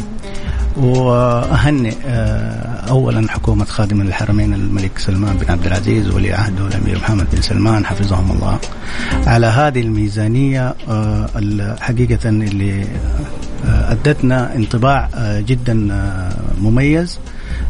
وأهنئ 0.76 1.94
آه، 2.06 2.90
اولا 2.90 3.30
حكومة 3.30 3.64
خادم 3.64 4.00
الحرمين 4.00 4.54
الملك 4.54 4.98
سلمان 4.98 5.36
بن 5.36 5.52
عبد 5.52 5.66
العزيز 5.66 6.08
ولي 6.08 6.32
عهده 6.32 6.66
الامير 6.66 6.96
محمد 6.96 7.26
بن 7.32 7.42
سلمان 7.42 7.86
حفظهم 7.86 8.30
الله. 8.30 8.58
على 9.26 9.46
هذه 9.46 9.80
الميزانية 9.80 10.74
آه، 10.90 11.76
حقيقة 11.80 12.28
اللي 12.28 12.86
آه، 13.66 13.92
أدتنا 13.92 14.56
انطباع 14.56 15.08
جدا 15.38 15.74
مميز. 16.60 17.18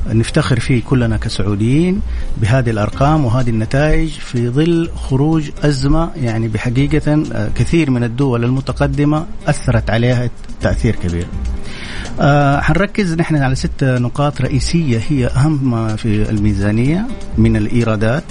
نفتخر 0.09 0.61
فيه 0.61 0.83
كلنا 0.83 1.17
كسعوديين 1.17 2.01
بهذه 2.37 2.71
الأرقام 2.71 3.25
وهذه 3.25 3.51
النتائج 3.51 4.09
في 4.09 4.49
ظل 4.49 4.91
خروج 4.97 5.51
أزمة 5.63 6.11
يعني 6.17 6.49
بحقيقة 6.49 7.23
كثير 7.55 7.91
من 7.91 8.05
الدول 8.05 8.45
المتقدمة 8.45 9.27
أثرت 9.47 9.91
عليها 9.91 10.31
تأثير 10.61 10.97
كبير. 10.97 11.27
آه 12.21 12.61
حنركز 12.61 13.15
نحن 13.15 13.37
على 13.37 13.55
ست 13.55 13.85
نقاط 13.85 14.41
رئيسية 14.41 15.01
هي 15.09 15.27
أهم 15.27 15.97
في 15.97 16.31
الميزانية 16.31 17.07
من 17.39 17.57
الإيرادات 17.57 18.25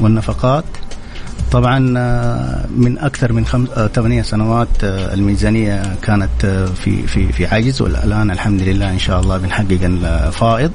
والنفقات 0.00 0.64
طبعا 1.52 1.94
آه، 1.98 2.66
من 2.76 2.98
أكثر 2.98 3.32
من 3.32 3.46
خمس 3.46 3.68
آه، 3.70 3.86
ثمانية 3.86 4.22
سنوات 4.22 4.84
آه، 4.84 5.14
الميزانية 5.14 5.82
كانت 6.02 6.46
في 6.74 7.02
في 7.06 7.32
في 7.32 7.46
عجز 7.46 7.82
والآن 7.82 8.30
الحمد 8.30 8.62
لله 8.62 8.90
إن 8.90 8.98
شاء 8.98 9.20
الله 9.20 9.38
بنحقق 9.38 9.78
الفائض. 9.82 10.72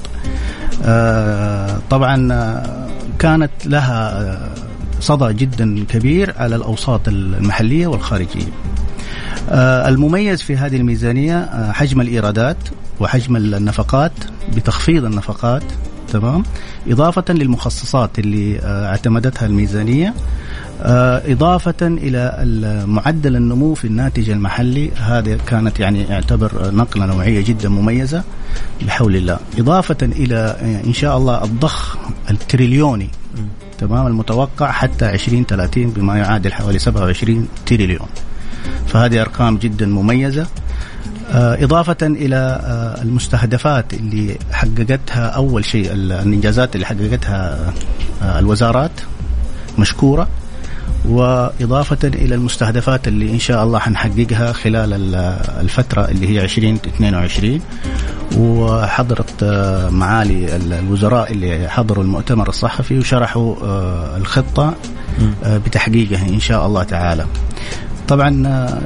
طبعا 1.90 2.16
كانت 3.18 3.50
لها 3.66 4.38
صدى 5.00 5.34
جدا 5.34 5.84
كبير 5.84 6.34
على 6.36 6.56
الأوساط 6.56 7.08
المحلية 7.08 7.86
والخارجية. 7.86 8.48
المميز 9.88 10.42
في 10.42 10.56
هذه 10.56 10.76
الميزانية 10.76 11.38
آه، 11.38 11.72
حجم 11.72 12.00
الإيرادات 12.00 12.56
وحجم 13.00 13.36
النفقات 13.36 14.12
بتخفيض 14.56 15.04
النفقات 15.04 15.62
تمام؟ 16.12 16.42
إضافة 16.88 17.24
للمخصصات 17.28 18.18
اللي 18.18 18.60
اعتمدتها 18.62 19.46
الميزانية. 19.46 20.14
إضافة 20.82 21.74
إلى 21.82 22.44
معدل 22.86 23.36
النمو 23.36 23.74
في 23.74 23.84
الناتج 23.84 24.30
المحلي 24.30 24.90
هذه 24.90 25.38
كانت 25.46 25.80
يعني 25.80 26.02
يعتبر 26.02 26.74
نقلة 26.74 27.06
نوعية 27.06 27.44
جدا 27.44 27.68
مميزة 27.68 28.22
بحول 28.86 29.16
الله. 29.16 29.38
إضافة 29.58 29.96
إلى 30.02 30.56
إن 30.86 30.92
شاء 30.92 31.16
الله 31.18 31.44
الضخ 31.44 31.96
التريليوني 32.30 33.08
تمام 33.78 34.06
المتوقع 34.06 34.70
حتى 34.70 35.10
2030 35.10 35.90
بما 35.90 36.18
يعادل 36.18 36.52
حوالي 36.52 36.78
27 36.78 37.48
تريليون. 37.66 38.08
فهذه 38.86 39.20
أرقام 39.20 39.56
جدا 39.56 39.86
مميزة. 39.86 40.46
آه، 41.32 41.64
إضافة 41.64 41.96
إلى 42.02 42.36
آه، 42.36 43.02
المستهدفات 43.02 43.94
اللي 43.94 44.38
حققتها 44.52 45.26
أول 45.26 45.64
شيء 45.64 45.92
الإنجازات 45.92 46.74
اللي 46.74 46.86
حققتها 46.86 47.72
آه، 48.22 48.38
الوزارات 48.38 48.90
مشكورة. 49.78 50.28
وإضافة 51.04 52.08
إلى 52.08 52.34
المستهدفات 52.34 53.08
اللي 53.08 53.30
إن 53.30 53.38
شاء 53.38 53.64
الله 53.64 53.78
حنحققها 53.78 54.52
خلال 54.52 55.14
الفترة 55.60 56.08
اللي 56.08 56.28
هي 56.28 56.44
2022 56.44 57.60
وحضرت 58.36 59.44
معالي 59.90 60.56
الوزراء 60.56 61.32
اللي 61.32 61.68
حضروا 61.68 62.04
المؤتمر 62.04 62.48
الصحفي 62.48 62.98
وشرحوا 62.98 63.54
الخطة 64.16 64.74
بتحقيقها 65.44 66.28
إن 66.28 66.40
شاء 66.40 66.66
الله 66.66 66.82
تعالى. 66.82 67.26
طبعا 68.08 68.46
آه، 68.46 68.80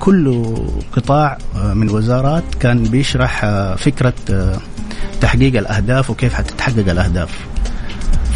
كل 0.00 0.54
قطاع 0.92 1.38
آه، 1.56 1.74
من 1.74 1.88
الوزارات 1.88 2.44
كان 2.60 2.82
بيشرح 2.82 3.44
آه، 3.44 3.74
فكرة 3.74 4.14
تحقيق 5.20 5.58
الأهداف 5.58 6.10
وكيف 6.10 6.34
حتتحقق 6.34 6.90
الأهداف. 6.90 7.30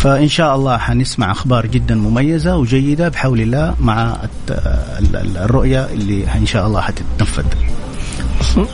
فإن 0.03 0.29
شاء 0.29 0.57
الله 0.57 0.79
حنسمع 0.79 1.31
أخبار 1.31 1.67
جدا 1.67 1.95
مميزة 1.95 2.57
وجيدة 2.57 3.09
بحول 3.09 3.41
الله 3.41 3.75
مع 3.81 4.17
الرؤية 5.15 5.85
اللي 5.85 6.35
إن 6.35 6.47
شاء 6.47 6.67
الله 6.67 6.81
حتتنفذ 6.81 7.45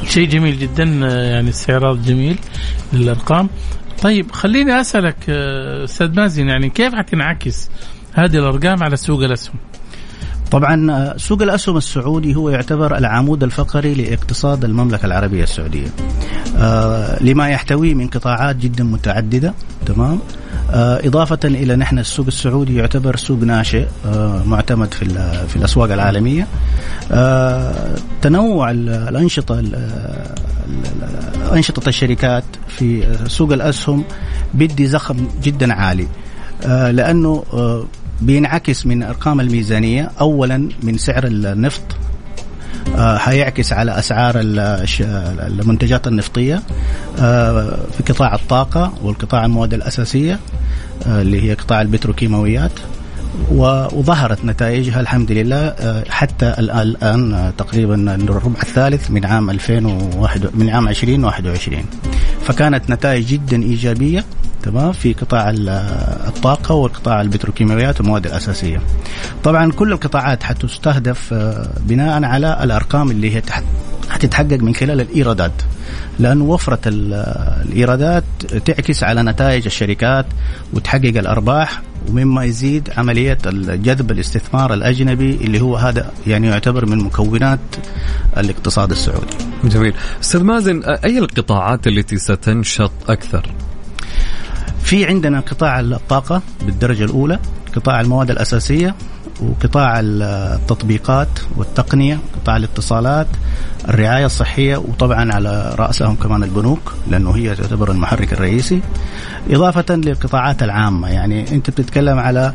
شيء 0.08 0.28
جميل 0.28 0.58
جدا 0.58 0.84
يعني 0.84 1.48
استعراض 1.48 2.04
جميل 2.04 2.38
للأرقام 2.92 3.48
طيب 4.02 4.32
خليني 4.32 4.80
أسألك 4.80 5.30
أستاذ 5.84 6.16
مازن 6.16 6.48
يعني 6.48 6.70
كيف 6.70 6.94
حتنعكس 6.94 7.70
هذه 8.12 8.36
الأرقام 8.36 8.82
على 8.82 8.96
سوق 8.96 9.22
الأسهم 9.22 9.54
طبعا 10.50 11.14
سوق 11.16 11.42
الأسهم 11.42 11.76
السعودي 11.76 12.34
هو 12.34 12.50
يعتبر 12.50 12.98
العمود 12.98 13.42
الفقري 13.42 13.94
لاقتصاد 13.94 14.64
المملكة 14.64 15.06
العربية 15.06 15.42
السعودية. 15.42 15.88
آه 16.56 17.22
لما 17.22 17.48
يحتويه 17.48 17.94
من 17.94 18.06
قطاعات 18.06 18.56
جدا 18.56 18.84
متعددة 18.84 19.54
تمام؟ 19.86 20.18
آه 20.70 21.06
إضافة 21.06 21.38
إلى 21.44 21.76
نحن 21.76 21.98
السوق 21.98 22.26
السعودي 22.26 22.76
يعتبر 22.76 23.16
سوق 23.16 23.38
ناشئ 23.38 23.86
آه 24.06 24.42
معتمد 24.46 24.94
في 24.94 25.04
في 25.48 25.56
الأسواق 25.56 25.92
العالمية. 25.92 26.46
آه 27.12 27.94
تنوع 28.22 28.70
الأنشطة 28.70 29.62
أنشطة 31.52 31.88
الشركات 31.88 32.44
في 32.68 33.16
سوق 33.26 33.52
الأسهم 33.52 34.04
بدي 34.54 34.86
زخم 34.86 35.28
جدا 35.42 35.74
عالي. 35.74 36.08
آه 36.64 37.84
بينعكس 38.20 38.86
من 38.86 39.02
أرقام 39.02 39.40
الميزانية 39.40 40.10
اولا 40.20 40.68
من 40.82 40.98
سعر 40.98 41.26
النفط 41.26 41.82
حيعكس 42.96 43.72
على 43.72 43.98
أسعار 43.98 44.34
المنتجات 44.38 46.06
النفطية 46.06 46.62
آه 47.20 47.78
في 47.96 48.12
قطاع 48.12 48.34
الطاقة 48.34 48.92
والقطاع 49.02 49.44
المواد 49.44 49.74
الأساسية 49.74 50.38
آه 51.06 51.22
اللي 51.22 51.42
هي 51.42 51.54
قطاع 51.54 51.80
البتروكيماويات. 51.80 52.72
وظهرت 53.50 54.44
نتائجها 54.44 55.00
الحمد 55.00 55.32
لله 55.32 55.56
آه، 55.56 56.04
حتى 56.10 56.54
الآن 56.58 57.34
آه، 57.34 57.50
تقريبا 57.58 58.14
الربع 58.14 58.60
الثالث 58.62 59.10
من 59.10 59.24
عام 59.26 59.50
2001 59.50 60.50
من 60.54 60.70
عام 60.70 60.88
2021 60.88 61.84
فكانت 62.44 62.90
نتائج 62.90 63.26
جدا 63.26 63.62
إيجابية 63.62 64.24
تمام 64.62 64.92
في 64.92 65.12
قطاع 65.12 65.50
الطاقة 66.28 66.74
والقطاع 66.74 67.20
البتروكيماويات 67.20 68.00
والمواد 68.00 68.26
الأساسية. 68.26 68.80
طبعا 69.44 69.72
كل 69.72 69.92
القطاعات 69.92 70.42
حتستهدف 70.42 71.32
آه، 71.32 71.70
بناء 71.80 72.24
على 72.24 72.58
الأرقام 72.62 73.10
اللي 73.10 73.36
هي 73.36 73.42
حتتحقق 74.10 74.58
من 74.58 74.74
خلال 74.74 75.00
الإيرادات. 75.00 75.62
لأن 76.18 76.40
وفرة 76.40 76.80
الإيرادات 76.86 78.24
تعكس 78.64 79.02
على 79.02 79.22
نتائج 79.22 79.64
الشركات 79.66 80.26
وتحقق 80.72 81.18
الأرباح 81.18 81.82
ومما 82.08 82.44
يزيد 82.44 82.90
عملية 82.96 83.38
جذب 83.54 84.10
الاستثمار 84.10 84.74
الأجنبي 84.74 85.34
اللي 85.34 85.60
هو 85.60 85.76
هذا 85.76 86.12
يعني 86.26 86.46
يعتبر 86.46 86.86
من 86.86 86.98
مكونات 86.98 87.58
الاقتصاد 88.36 88.90
السعودي 88.90 89.36
جميل 89.64 89.94
أستاذ 90.20 90.42
مازن 90.42 90.82
أي 90.84 91.18
القطاعات 91.18 91.86
التي 91.86 92.18
ستنشط 92.18 92.92
أكثر 93.08 93.46
في 94.88 95.06
عندنا 95.06 95.40
قطاع 95.40 95.80
الطاقة 95.80 96.42
بالدرجة 96.66 97.04
الأولى 97.04 97.38
قطاع 97.76 98.00
المواد 98.00 98.30
الأساسية 98.30 98.94
وقطاع 99.40 100.00
التطبيقات 100.00 101.28
والتقنية 101.56 102.18
قطاع 102.34 102.56
الاتصالات 102.56 103.26
الرعاية 103.88 104.26
الصحية 104.26 104.76
وطبعا 104.76 105.32
على 105.32 105.74
رأسهم 105.78 106.16
كمان 106.16 106.42
البنوك 106.42 106.94
لأنه 107.10 107.30
هي 107.30 107.54
تعتبر 107.54 107.90
المحرك 107.90 108.32
الرئيسي. 108.32 108.80
إضافة 109.50 109.94
للقطاعات 109.94 110.62
العامة 110.62 111.08
يعني 111.08 111.54
أنت 111.54 111.70
بتتكلم 111.70 112.18
على 112.18 112.52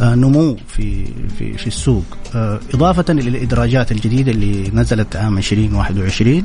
آه، 0.00 0.14
نمو 0.14 0.56
في 0.68 1.04
في 1.38 1.58
في 1.58 1.66
السوق. 1.66 2.04
آه، 2.34 2.60
إضافة 2.74 3.12
للإدراجات 3.12 3.92
الجديدة 3.92 4.32
اللي 4.32 4.70
نزلت 4.74 5.16
عام 5.16 5.38
2021 5.38 6.44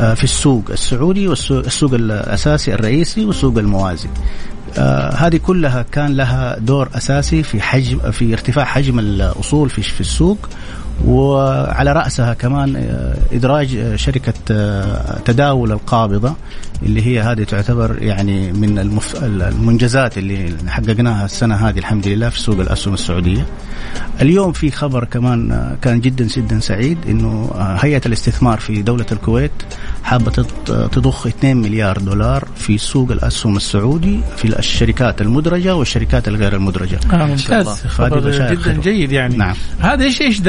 آه، 0.00 0.14
في 0.14 0.24
السوق 0.24 0.64
السعودي 0.70 1.28
والسوق 1.28 1.94
الأساسي 1.94 2.74
الرئيسي 2.74 3.24
والسوق 3.24 3.58
الموازي. 3.58 4.08
آه 4.78 5.14
هذه 5.14 5.36
كلها 5.36 5.84
كان 5.92 6.16
لها 6.16 6.58
دور 6.58 6.88
أساسي 6.94 7.42
في 7.42 7.60
حجم 7.60 8.10
في 8.10 8.32
ارتفاع 8.32 8.64
حجم 8.64 8.98
الأصول 8.98 9.70
في 9.70 9.82
في 9.82 10.00
السوق. 10.00 10.48
وعلى 11.06 11.92
رأسها 11.92 12.34
كمان 12.34 12.76
آه، 12.76 13.16
إدراج 13.32 13.76
آه، 13.76 13.96
شركة 13.96 14.34
آه، 14.50 15.18
تداول 15.24 15.72
القابضة 15.72 16.34
اللي 16.82 17.06
هي 17.06 17.20
هذه 17.20 17.44
تعتبر 17.44 18.02
يعني 18.02 18.52
من 18.52 18.78
المف... 18.78 19.24
المنجزات 19.24 20.18
اللي 20.18 20.56
حققناها 20.68 21.24
السنة 21.24 21.54
هذه 21.54 21.78
الحمد 21.78 22.08
لله 22.08 22.28
في 22.28 22.40
سوق 22.40 22.60
الاسهم 22.60 22.94
السعودية. 22.94 23.46
اليوم 24.20 24.52
في 24.52 24.70
خبر 24.70 25.04
كمان 25.04 25.76
كان 25.82 26.00
جدا 26.00 26.24
جدا 26.24 26.60
سعيد 26.60 26.98
إنه 27.08 27.50
هيئة 27.56 28.00
الاستثمار 28.06 28.58
في 28.58 28.82
دولة 28.82 29.06
الكويت 29.12 29.50
حابة 30.04 30.30
تضخ 30.66 31.26
2 31.26 31.56
مليار 31.56 31.98
دولار 31.98 32.48
في 32.56 32.78
سوق 32.78 33.10
الاسهم 33.10 33.56
السعودي 33.56 34.20
في 34.36 34.58
الشركات 34.58 35.20
المدرجة 35.20 35.76
والشركات 35.76 36.28
الغير 36.28 36.56
المدرجة. 36.56 36.98
آه 37.12 37.26
ممتاز 37.26 37.68
خبر 37.68 38.30
جدا 38.30 38.80
جيد 38.80 39.12
يعني 39.12 39.36
نعم. 39.36 39.54
هذا 39.80 40.04
إيش 40.04 40.20
إيش 40.20 40.40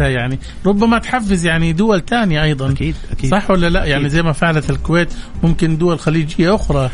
دلالاتها 0.00 0.08
يعني 0.08 0.38
ربما 0.66 0.98
تحفز 0.98 1.46
يعني 1.46 1.72
دول 1.72 2.04
ثانية 2.04 2.42
أيضا. 2.42 2.70
أكيد 2.70 2.94
أكيد. 3.12 3.30
صح 3.30 3.50
ولا 3.50 3.68
لا؟ 3.68 3.84
يعني 3.84 4.08
زي 4.08 4.22
ما 4.22 4.32
فعلت 4.32 4.70
الكويت 4.70 5.08
ممكن 5.42 5.78
دول 5.78 5.98
خليجية 5.98 6.54
أخرى. 6.54 6.90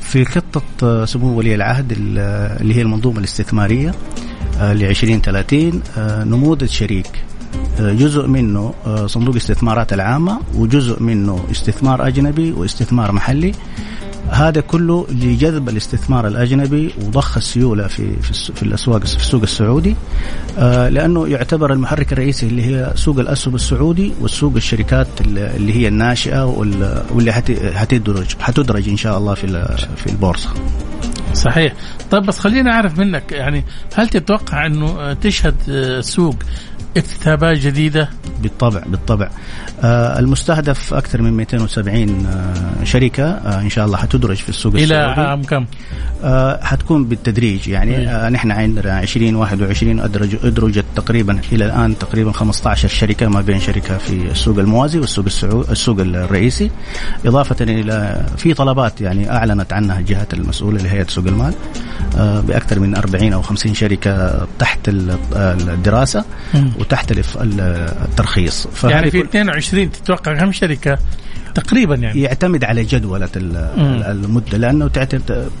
في 0.00 0.24
خطة 0.24 1.04
سمو 1.04 1.38
ولي 1.38 1.54
العهد 1.54 1.92
اللي 1.92 2.74
هي 2.74 2.82
المنظومة 2.82 3.18
الاستثمارية 3.18 3.94
ل 4.60 4.84
2030 4.84 5.82
نموذج 5.98 6.68
شريك. 6.68 7.24
جزء 7.80 8.26
منه 8.26 8.74
صندوق 9.06 9.34
الاستثمارات 9.34 9.92
العامة 9.92 10.40
وجزء 10.54 11.02
منه 11.02 11.44
استثمار 11.50 12.06
أجنبي 12.06 12.52
واستثمار 12.52 13.12
محلي. 13.12 13.52
هذا 14.30 14.60
كله 14.60 15.06
لجذب 15.10 15.68
الاستثمار 15.68 16.26
الأجنبي 16.26 16.90
وضخ 17.06 17.36
السيولة 17.36 17.86
في 17.86 18.16
في, 18.22 18.62
الاسواق 18.62 19.04
في 19.04 19.16
السوق 19.16 19.42
السعودي 19.42 19.96
آه 20.58 20.88
لأنه 20.88 21.28
يعتبر 21.28 21.72
المحرك 21.72 22.12
الرئيسي 22.12 22.46
اللي 22.46 22.62
هي 22.62 22.92
سوق 22.94 23.18
الأسهم 23.18 23.54
السعودي 23.54 24.12
والسوق 24.20 24.54
الشركات 24.56 25.06
اللي 25.20 25.76
هي 25.76 25.88
الناشئة 25.88 26.44
واللي 27.10 27.32
حتدرج 27.74 28.36
حتدرج 28.40 28.88
إن 28.88 28.96
شاء 28.96 29.18
الله 29.18 29.34
في 29.34 29.76
في 29.96 30.06
البورصة. 30.06 30.48
صحيح 31.34 31.72
طيب 32.10 32.22
بس 32.22 32.38
خلينا 32.38 32.70
أعرف 32.72 32.98
منك 32.98 33.32
يعني 33.32 33.64
هل 33.94 34.08
تتوقع 34.08 34.66
إنه 34.66 35.12
تشهد 35.12 35.54
السوق 35.68 36.34
اكتتابات 36.96 37.58
جديدة؟ 37.58 38.08
بالطبع 38.42 38.82
بالطبع. 38.86 39.28
آه 39.82 40.18
المستهدف 40.18 40.94
أكثر 40.94 41.22
من 41.22 41.32
270 41.32 42.26
آه 42.26 42.84
شركة 42.84 43.24
آه 43.24 43.60
إن 43.60 43.70
شاء 43.70 43.86
الله 43.86 43.96
حتدرج 43.96 44.36
في 44.36 44.48
السوق 44.48 44.74
إلى 44.74 44.94
عام 44.96 45.42
كم؟ 45.42 45.66
آه 46.24 46.64
حتكون 46.64 47.04
بالتدريج. 47.04 47.68
يعني 47.68 48.08
آه 48.08 48.28
نحن 48.28 48.50
عندنا 48.50 49.02
2021 49.02 50.00
أدرج 50.00 50.36
أدرجت 50.44 50.84
تقريبا 50.96 51.40
إلى 51.52 51.64
الآن 51.66 51.98
تقريبا 51.98 52.32
15 52.32 52.88
شركة 52.88 53.28
ما 53.28 53.40
بين 53.40 53.60
شركة 53.60 53.98
في 53.98 54.12
السوق 54.30 54.58
الموازي 54.58 54.98
والسوق 54.98 55.24
السعودي 55.24 55.70
السوق 55.72 56.00
الرئيسي. 56.00 56.70
إضافة 57.26 57.56
إلى 57.60 58.26
في 58.36 58.54
طلبات 58.54 59.00
يعني 59.00 59.30
أعلنت 59.30 59.72
عنها 59.72 59.98
الجهات 59.98 60.34
المسؤولة 60.34 60.82
لهيئة 60.82 61.06
سوق 61.08 61.26
المال 61.26 61.54
آه 62.18 62.40
بأكثر 62.40 62.80
من 62.80 62.96
40 62.96 63.32
أو 63.32 63.42
50 63.42 63.74
شركة 63.74 64.46
تحت 64.58 64.78
الدراسة. 64.88 66.24
وتحت 66.84 67.12
الترخيص. 68.04 68.68
يعني 68.84 69.10
في 69.10 69.20
22 69.20 69.92
تتوقع 69.92 70.34
كم 70.34 70.52
شركة؟ 70.52 70.98
تقريبا 71.54 71.94
يعني. 71.94 72.20
يعتمد 72.20 72.64
على 72.64 72.84
جدولة 72.84 73.28
المدة 73.36 74.58
لأنه 74.58 74.90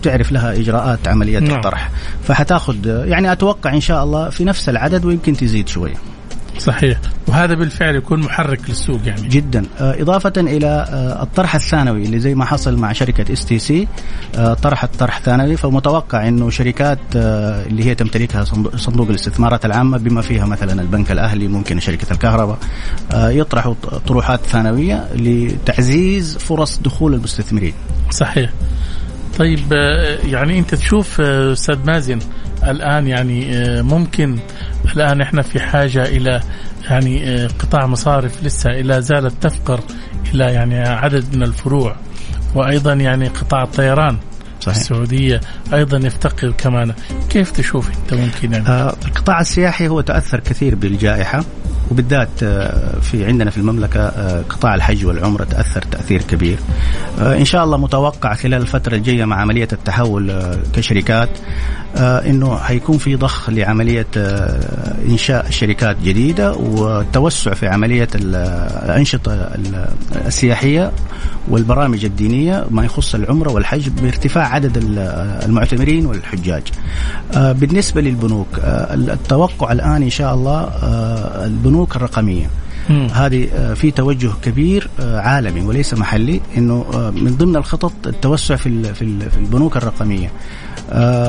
تعرف 0.02 0.32
لها 0.32 0.52
إجراءات 0.52 1.08
عملية 1.08 1.38
نعم. 1.38 1.54
الطرح 1.54 1.90
فحتاخذ 2.28 2.76
يعني 2.86 3.32
أتوقع 3.32 3.74
إن 3.74 3.80
شاء 3.80 4.04
الله 4.04 4.30
في 4.30 4.44
نفس 4.44 4.68
العدد 4.68 5.04
ويمكن 5.04 5.36
تزيد 5.36 5.68
شوية. 5.68 5.94
صحيح. 6.58 6.98
وهذا 7.28 7.54
بالفعل 7.54 7.96
يكون 7.96 8.20
محرك 8.20 8.60
للسوق 8.68 9.00
يعني. 9.06 9.28
جدا. 9.28 9.66
آه، 9.80 10.02
إضافة 10.02 10.32
إلى 10.36 10.66
آه، 10.66 11.22
الطرح 11.22 11.54
الثانوي 11.54 12.04
اللي 12.04 12.18
زي 12.18 12.34
ما 12.34 12.44
حصل 12.44 12.76
مع 12.76 12.92
شركة 12.92 13.32
STC 13.32 13.88
طرحت 14.62 14.96
طرح 14.96 15.20
ثانوي 15.20 15.56
فمتوقع 15.56 16.28
أنه 16.28 16.50
شركات 16.50 16.98
آه، 17.16 17.66
اللي 17.66 17.84
هي 17.84 17.94
تمتلكها 17.94 18.44
صندوق 18.76 19.08
الاستثمارات 19.08 19.64
العامة 19.64 19.98
بما 19.98 20.20
فيها 20.20 20.46
مثلا 20.46 20.82
البنك 20.82 21.10
الأهلي 21.10 21.48
ممكن 21.48 21.80
شركة 21.80 22.12
الكهرباء 22.12 22.58
يطرحوا 23.14 23.74
طروحات 24.06 24.40
ثانوية 24.46 25.08
لتعزيز 25.14 26.36
فرص 26.36 26.78
دخول 26.78 27.14
المستثمرين. 27.14 27.74
صحيح. 28.10 28.50
طيب 29.38 29.72
يعني 30.24 30.58
أنت 30.58 30.74
تشوف 30.74 31.20
أستاذ 31.20 31.78
مازن 31.86 32.18
الآن 32.68 33.06
يعني 33.06 33.52
ممكن 33.82 34.38
الآن 34.92 35.20
إحنا 35.20 35.42
في 35.42 35.60
حاجة 35.60 36.02
إلى 36.02 36.40
يعني 36.90 37.46
قطاع 37.46 37.86
مصارف 37.86 38.44
لسه 38.44 38.70
لا 38.70 39.00
زالت 39.00 39.42
تفقر 39.42 39.80
إلى 40.34 40.44
يعني 40.44 40.78
عدد 40.78 41.36
من 41.36 41.42
الفروع 41.42 41.96
وأيضا 42.54 42.92
يعني 42.92 43.28
قطاع 43.28 43.62
الطيران 43.62 44.18
صحيح. 44.60 44.76
السعودية 44.76 45.40
أيضا 45.74 45.98
يفتقر 46.06 46.50
كمان 46.50 46.94
كيف 47.30 47.50
تشوف 47.50 47.88
أنت 47.88 48.14
ممكن 48.14 48.52
يعني؟ 48.52 48.68
آه 48.68 48.96
القطاع 49.04 49.40
السياحي 49.40 49.88
هو 49.88 50.00
تأثر 50.00 50.40
كثير 50.40 50.74
بالجائحة 50.74 51.44
وبالذات 51.90 52.42
آه، 52.42 53.00
في 53.00 53.26
عندنا 53.26 53.50
في 53.50 53.58
المملكة 53.58 54.00
آه، 54.00 54.42
قطاع 54.48 54.74
الحج 54.74 55.06
والعمرة 55.06 55.44
تأثر 55.44 55.82
تأثير 55.82 56.22
كبير 56.22 56.58
آه، 57.20 57.36
إن 57.36 57.44
شاء 57.44 57.64
الله 57.64 57.76
متوقع 57.76 58.34
خلال 58.34 58.62
الفترة 58.62 58.94
الجاية 58.94 59.24
مع 59.24 59.40
عملية 59.40 59.68
التحول 59.72 60.32
كشركات 60.72 61.28
إنه 61.98 62.56
حيكون 62.56 62.98
في 62.98 63.16
ضخ 63.16 63.50
لعملية 63.50 64.06
إنشاء 65.08 65.50
شركات 65.50 65.96
جديدة 66.04 66.52
والتوسع 66.54 67.54
في 67.54 67.66
عملية 67.68 68.08
الأنشطة 68.14 69.50
السياحية 70.26 70.92
والبرامج 71.48 72.04
الدينية 72.04 72.64
ما 72.70 72.84
يخص 72.84 73.14
العمرة 73.14 73.52
والحج 73.52 73.88
بارتفاع 73.88 74.54
عدد 74.54 74.76
المعتمرين 75.46 76.06
والحجاج. 76.06 76.62
بالنسبة 77.34 78.00
للبنوك 78.00 78.48
التوقع 78.94 79.72
الآن 79.72 80.02
إن 80.02 80.10
شاء 80.10 80.34
الله 80.34 80.68
البنوك 81.44 81.73
الرقمية. 81.82 82.46
هذه 82.90 83.48
آه، 83.54 83.74
في 83.74 83.90
توجه 83.90 84.30
كبير 84.42 84.90
آه، 85.00 85.20
عالمي 85.20 85.60
وليس 85.60 85.94
محلي 85.94 86.40
إنه 86.56 86.84
آه، 86.94 87.10
من 87.10 87.36
ضمن 87.36 87.56
الخطط 87.56 87.92
التوسع 88.06 88.56
في 88.56 88.94
في 88.94 89.02
البنوك 89.38 89.76
الرقمية. 89.76 90.30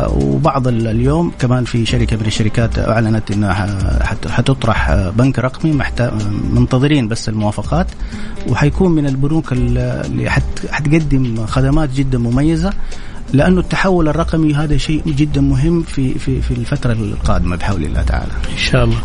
وبعض 0.08 0.68
اليوم 0.68 1.32
كمان 1.40 1.66
في 1.66 1.86
شركة 1.86 2.18
من 2.18 2.26
الشركات 2.26 2.80
أعلنت 2.80 3.32
إنها 3.32 3.68
حتطرح 4.30 4.94
بنك 4.94 5.40
رقمي 5.40 5.84
منتظرين 6.54 7.08
بس 7.08 7.30
الموافقات. 7.30 7.88
وحيكون 8.50 8.92
من 8.92 9.06
البنوك 9.06 9.52
اللي 9.52 10.30
حتقدم 10.72 11.46
خدمات 11.46 11.90
جدا 11.94 12.18
مميزة. 12.18 12.74
لأنه 13.36 13.60
التحول 13.60 14.08
الرقمي 14.08 14.54
هذا 14.54 14.78
شيء 14.78 15.04
جدا 15.08 15.42
مهم 15.42 15.82
في 15.82 16.14
في 16.20 16.42
في 16.42 16.52
الفترة 16.52 16.92
القادمة 16.94 17.56
بحول 17.56 17.84
الله 17.84 18.02
تعالى. 18.02 18.32
إن 18.54 18.58
شاء 18.58 18.84
الله. 18.84 18.98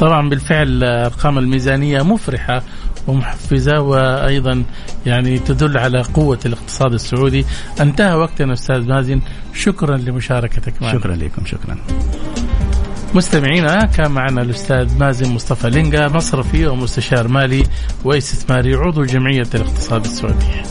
طبعا 0.00 0.28
بالفعل 0.28 0.84
أرقام 0.84 1.38
الميزانية 1.38 2.02
مفرحة 2.02 2.62
ومحفزة 3.06 3.80
وأيضا 3.80 4.64
يعني 5.06 5.38
تدل 5.38 5.78
على 5.78 6.02
قوة 6.02 6.38
الاقتصاد 6.46 6.92
السعودي. 6.92 7.44
انتهى 7.80 8.14
وقتنا 8.14 8.52
أستاذ 8.52 8.88
مازن 8.88 9.20
شكرا 9.54 9.96
لمشاركتك 9.96 10.82
معنا. 10.82 10.98
شكرا 10.98 11.16
لكم 11.16 11.46
شكرا. 11.46 11.76
مستمعينا 13.14 13.86
كان 13.86 14.10
معنا 14.10 14.42
الأستاذ 14.42 14.98
مازن 14.98 15.34
مصطفى 15.34 15.70
لينجا 15.70 16.08
مصرفي 16.08 16.66
ومستشار 16.66 17.28
مالي 17.28 17.62
وإستثماري 18.04 18.74
عضو 18.74 19.04
جمعية 19.04 19.48
الاقتصاد 19.54 20.04
السعودية. 20.04 20.62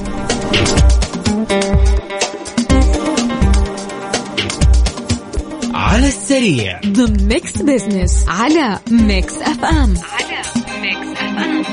على 6.00 6.08
السريع. 6.08 6.82
ضمن 6.86 7.28
Mix 7.28 7.62
Business 7.62 8.26
على 8.28 8.80
Mix 8.92 9.34
FM 9.34 9.94
على 9.98 10.42
Mix 10.82 11.22
FM 11.22 11.64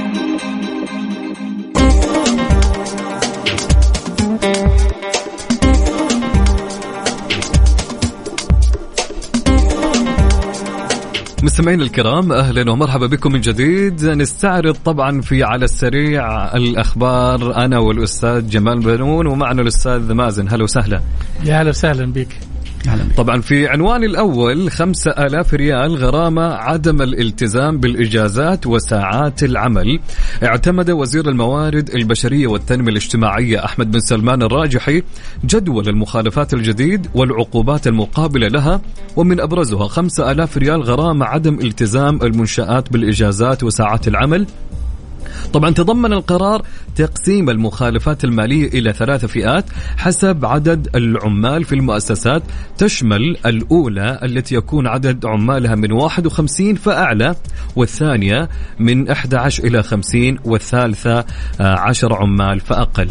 مستمعينا 11.43 11.83
الكرام 11.83 12.33
أهلا 12.33 12.71
ومرحبا 12.71 13.07
بكم 13.07 13.33
من 13.33 13.41
جديد. 13.41 14.05
نستعرض 14.05 14.77
طبعا 14.85 15.21
في 15.21 15.43
على 15.43 15.65
السريع 15.65 16.55
الأخبار. 16.57 17.57
أنا 17.57 17.79
والأستاذ 17.79 18.49
جمال 18.49 18.81
بنون 18.81 19.27
ومعنا 19.27 19.63
الأستاذ 19.63 20.13
مازن. 20.13 20.49
هلا 20.49 20.65
وسهلا. 20.65 21.01
يا 21.45 21.63
هلا 21.63 21.71
وسهلا 21.71 22.13
بك. 22.13 22.29
طبعا 23.17 23.41
في 23.41 23.69
عنوان 23.69 24.05
الأول 24.05 24.71
خمسة 24.71 25.11
آلاف 25.11 25.55
ريال 25.55 25.95
غرامة 25.97 26.43
عدم 26.43 27.03
الالتزام 27.03 27.79
بالإجازات 27.79 28.67
وساعات 28.67 29.43
العمل. 29.43 30.01
اعتمد 30.43 30.91
وزير 30.91 31.29
الموارد 31.29 31.91
البشرية 31.91 32.47
والتنمية 32.47 32.91
الاجتماعية 32.91 33.65
أحمد 33.65 33.91
بن 33.91 34.01
سلمان 34.01 34.43
الراجحي 34.43 35.03
جدول 35.45 35.89
المخالفات 35.89 36.55
الجديد 36.55 37.07
والعقوبات 37.15 37.87
المقابلة 37.87 38.49
لها 38.49 38.81
ومن 39.17 39.41
أبرزها 39.41 39.89
خمسة 39.89 40.31
آلاف 40.31 40.59
ريال 40.59 40.83
غرامة 40.83 41.27
عدم 41.27 41.59
التزام 41.61 42.23
المنشآت 42.23 42.93
بالإجازات 42.93 43.63
وساعات 43.65 44.09
العمل 44.09 44.47
طبعا 45.53 45.71
تضمن 45.71 46.13
القرار 46.13 46.63
تقسيم 46.97 47.51
المخالفات 47.51 48.25
المالية 48.25 48.67
إلى 48.67 48.93
ثلاث 48.93 49.25
فئات 49.25 49.65
حسب 49.97 50.45
عدد 50.45 50.89
العمال 50.97 51.65
في 51.65 51.75
المؤسسات. 51.75 52.43
تشمل 52.79 53.37
الأولى 53.47 54.19
التي 54.23 54.55
يكون 54.55 54.87
عدد 54.87 55.27
عمالها 55.27 55.75
من 55.75 55.93
51 55.93 56.75
فأعلى 56.75 57.35
والثانية 57.77 58.49
من 58.79 59.11
11 59.11 59.65
إلى 59.65 59.83
50 59.83 60.39
والثالثة 60.45 61.25
10 61.61 62.15
عمال 62.15 62.61
فأقل. 62.61 63.09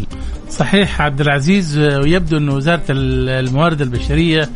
صحيح 0.50 1.02
عبد 1.02 1.20
العزيز 1.20 1.78
ويبدو 1.78 2.36
أن 2.36 2.48
وزارة 2.48 2.82
الموارد 2.90 3.80
البشرية 3.80 4.48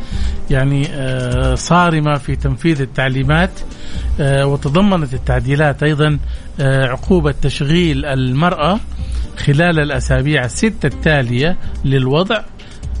يعني 0.49 0.87
آه، 0.91 1.55
صارمة 1.55 2.17
في 2.17 2.35
تنفيذ 2.35 2.81
التعليمات. 2.81 3.49
آه، 3.59 3.80
وتضمنت 4.19 5.13
التعديلات 5.13 5.83
أيضا 5.83 6.19
آه، 6.59 6.85
عقوبة 6.85 7.33
تشغيل 7.41 8.05
المرأة 8.05 8.79
خلال 9.37 9.79
الأسابيع 9.79 10.45
الستة 10.45 10.87
التالية 10.87 11.57
للوضع 11.85 12.41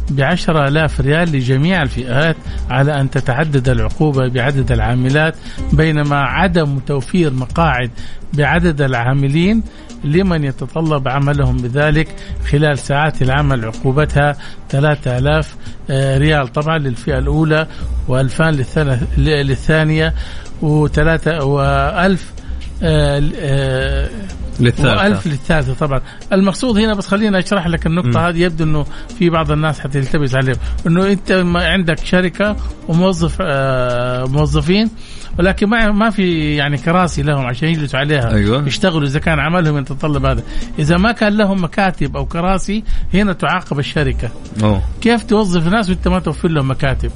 بعشرة 0.09 0.67
آلاف 0.67 1.01
ريال 1.01 1.31
لجميع 1.31 1.81
الفئات 1.81 2.35
على 2.69 3.01
أن 3.01 3.09
تتعدد 3.09 3.69
العقوبة 3.69 4.27
بعدد 4.27 4.71
العاملات 4.71 5.35
بينما 5.73 6.15
عدم 6.15 6.79
توفير 6.79 7.33
مقاعد 7.33 7.91
بعدد 8.33 8.81
العاملين 8.81 9.63
لمن 10.03 10.43
يتطلب 10.43 11.07
عملهم 11.07 11.57
بذلك 11.57 12.15
خلال 12.51 12.77
ساعات 12.77 13.21
العمل 13.21 13.65
عقوبتها 13.65 14.35
3000 14.69 15.55
آه، 15.89 16.17
ريال. 16.17 16.47
طبعا 16.47 16.77
للفئة 16.77 17.17
الأولى 17.17 17.67
و2000 18.09 18.47
للثانية 19.17 20.13
وثلاثة 20.61 21.45
وألف 21.45 22.31
آه، 22.83 23.23
آه، 23.39 24.09
للثالثة. 24.61 24.95
وألف 24.95 25.27
للثالثة 25.27 25.73
طبعا. 25.73 26.01
المقصود 26.33 26.77
هنا 26.77 26.93
بس 26.93 27.07
خلينا 27.07 27.39
أشرح 27.39 27.67
لك 27.67 27.85
النقطة. 27.85 28.29
هذه. 28.29 28.37
يبدو 28.37 28.63
أنه 28.63 28.85
في 29.19 29.29
بعض 29.29 29.51
الناس 29.51 29.79
حتلتبس 29.79 30.35
عليه. 30.35 30.53
أنه 30.87 31.07
أنت 31.07 31.31
عندك 31.55 32.05
شركة 32.05 32.55
وموظف 32.87 33.37
آه 33.41 34.25
موظفين 34.25 34.89
ولكن 35.39 35.69
ما 35.69 35.91
ما 35.91 36.09
في 36.09 36.55
يعني 36.55 36.77
كراسي 36.77 37.21
لهم 37.21 37.45
عشان 37.45 37.69
يجلسوا 37.69 37.99
عليها. 37.99 38.33
أيوة. 38.33 38.67
يشتغلوا. 38.67 39.07
إذا 39.07 39.19
كان 39.19 39.39
عملهم 39.39 39.77
يتطلب 39.77 40.25
هذا. 40.25 40.43
إذا 40.79 40.97
ما 40.97 41.11
كان 41.11 41.37
لهم 41.37 41.63
مكاتب 41.63 42.17
أو 42.17 42.25
كراسي 42.25 42.83
هنا 43.13 43.33
تعاقب 43.33 43.79
الشركة. 43.79 44.29
أوه. 44.63 44.81
كيف 45.01 45.23
توظف 45.23 45.67
ناس 45.67 45.89
وأنت 45.89 46.07
ما 46.07 46.19
توفر 46.19 46.47
لهم 46.47 46.71
مكاتب؟ 46.71 47.11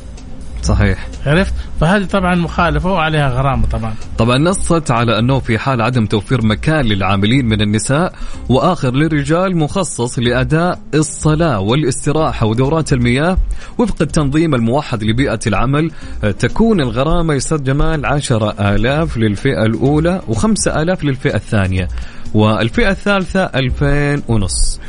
صحيح. 0.65 1.07
عرفت؟ 1.25 1.53
فهذه 1.81 2.05
طبعا 2.05 2.35
مخالفة 2.35 2.91
وعليها 2.91 3.29
غرامة 3.29 3.67
طبعا. 3.67 3.93
طبعا 4.17 4.37
نصت 4.37 4.91
على 4.91 5.19
أنه 5.19 5.39
في 5.39 5.57
حال 5.57 5.81
عدم 5.81 6.05
توفير 6.05 6.45
مكان 6.45 6.85
للعاملين 6.85 7.45
من 7.45 7.61
النساء 7.61 8.13
وآخر 8.49 8.93
للرجال 8.93 9.57
مخصص 9.57 10.19
لأداء 10.19 10.79
الصلاة 10.93 11.59
والاستراحة 11.59 12.45
ودورات 12.45 12.93
المياه 12.93 13.37
وفق 13.77 13.95
التنظيم 14.01 14.55
الموحد 14.55 15.03
لبيئة 15.03 15.39
العمل. 15.47 15.91
تكون 16.39 16.81
الغرامة 16.81 17.33
يستاذ 17.33 17.63
جمال 17.63 18.05
10000 18.05 19.17
للفئة 19.17 19.65
الأولى 19.65 20.21
و5000 20.29 21.03
للفئة 21.03 21.35
الثانية. 21.35 21.87
والفئة 22.33 22.91
الثالثة 22.91 23.43
2000 23.43 24.23
ونص. 24.27 24.79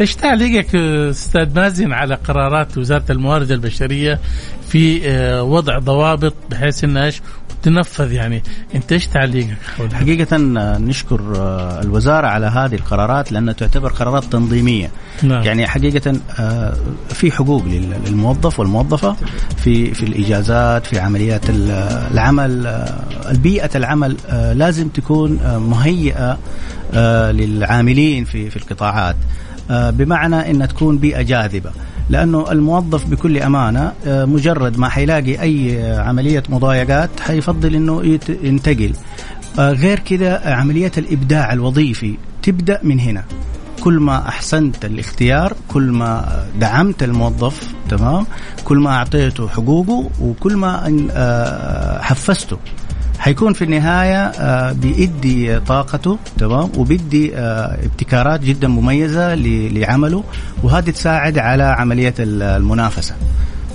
إيش 0.00 0.14
تعليقك 0.14 0.74
أستاذ 0.74 1.54
مازن 1.54 1.92
على 1.92 2.14
قرارات 2.14 2.78
وزارة 2.78 3.04
الموارد 3.10 3.50
البشرية 3.50 4.20
في 4.68 5.10
آه، 5.10 5.42
وضع 5.42 5.78
ضوابط 5.78 6.34
بحيث 6.50 6.84
إنها 6.84 7.04
إيش 7.04 7.22
تنفذ 7.62 8.12
يعني 8.12 8.42
أنت 8.74 8.92
إيش 8.92 9.06
تعليقك 9.06 9.56
حولها؟ 9.76 9.94
حقيقة 9.94 10.36
آه، 10.36 10.78
نشكر 10.78 11.20
آه، 11.36 11.82
الوزارة 11.82 12.26
على 12.26 12.46
هذه 12.46 12.74
القرارات 12.74 13.32
لأنها 13.32 13.54
تعتبر 13.54 13.88
قرارات 13.88 14.24
تنظيمية 14.24 14.90
نعم. 15.22 15.42
يعني 15.42 15.66
حقيقة 15.66 16.12
في 17.08 17.32
حقوق 17.32 17.64
للموظف 18.06 18.60
والموظفة 18.60 19.16
في 19.56 19.94
في 19.94 20.02
الإجازات 20.02 20.86
في 20.86 20.98
عمليات 20.98 21.42
العمل 21.50 22.66
البيئة 23.30 23.70
العمل 23.74 24.16
لازم 24.54 24.88
تكون 24.88 25.38
مهيئة 25.70 26.38
للعاملين 27.32 28.24
في 28.24 28.50
في 28.50 28.56
القطاعات 28.56 29.16
بمعنى 29.70 30.50
إن 30.50 30.68
تكون 30.68 30.98
بيئة 30.98 31.22
جاذبة. 31.22 31.70
لأنه 32.10 32.52
الموظف 32.52 33.06
بكل 33.06 33.38
أمانة 33.38 33.92
آه، 34.06 34.24
مجرد 34.24 34.78
ما 34.78 34.88
حيلاقي 34.88 35.40
أي 35.40 35.82
عملية 35.98 36.42
مضايقات 36.48 37.10
حيفضل 37.20 37.74
إنه 37.74 38.18
ينتقل. 38.42 38.92
آه، 39.58 39.72
غير 39.72 39.98
كذا 39.98 40.40
عمليات 40.44 40.98
الإبداع 40.98 41.52
الوظيفي 41.52 42.14
تبدأ 42.42 42.80
من 42.82 43.00
هنا. 43.00 43.24
كل 43.80 43.98
ما 43.98 44.28
أحسنت 44.28 44.84
الاختيار 44.84 45.56
كل 45.68 45.82
ما 45.82 46.44
دعمت 46.60 47.02
الموظف 47.02 47.74
تمام؟ 47.88 48.26
كل 48.64 48.78
ما 48.78 48.90
أعطيته 48.90 49.48
حقوقه 49.48 50.10
وكل 50.20 50.56
ما 50.56 50.96
آه، 51.10 52.02
حفزته. 52.02 52.58
حيكون 53.24 53.52
في 53.52 53.64
النهاية 53.64 54.22
آه، 54.24 54.72
بيدي 54.72 55.60
طاقته 55.60 56.18
تمام 56.38 56.70
وبيدي 56.76 57.36
آه، 57.36 57.78
ابتكارات 57.84 58.40
جدا 58.40 58.68
مميزة 58.68 59.34
لعمله 59.34 60.24
وهذه 60.62 60.90
تساعد 60.90 61.38
على 61.38 61.62
عملية 61.62 62.14
المنافسة 62.18 63.14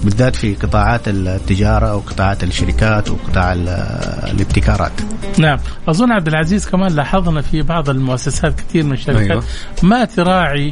بالذات 0.04 0.36
في 0.36 0.56
قطاعات 0.56 1.02
التجارة 1.08 1.96
وقطاعات 1.96 2.44
الشركات 2.44 3.10
وقطاع 3.10 3.54
الابتكارات. 3.54 4.92
نعم، 5.38 5.58
أظن 5.88 6.12
عبد 6.12 6.28
العزيز 6.28 6.68
كمان 6.68 6.92
لاحظنا 6.92 7.42
في 7.42 7.62
بعض 7.62 7.90
المؤسسات 7.90 8.60
كثير 8.60 8.84
من 8.84 8.94
الشركات 8.94 9.32
أيوة. 9.32 9.44
ما 9.84 10.06
تراعي 10.06 10.72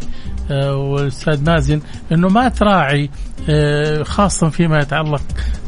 آه، 0.52 0.76
والاستاذ 0.76 1.44
مازن 1.44 1.82
إنه 2.12 2.28
ما 2.28 2.50
تراعي 2.50 3.10
آه، 3.50 4.04
خاصة 4.04 4.50
فيما 4.50 4.80
يتعلق 4.80 5.22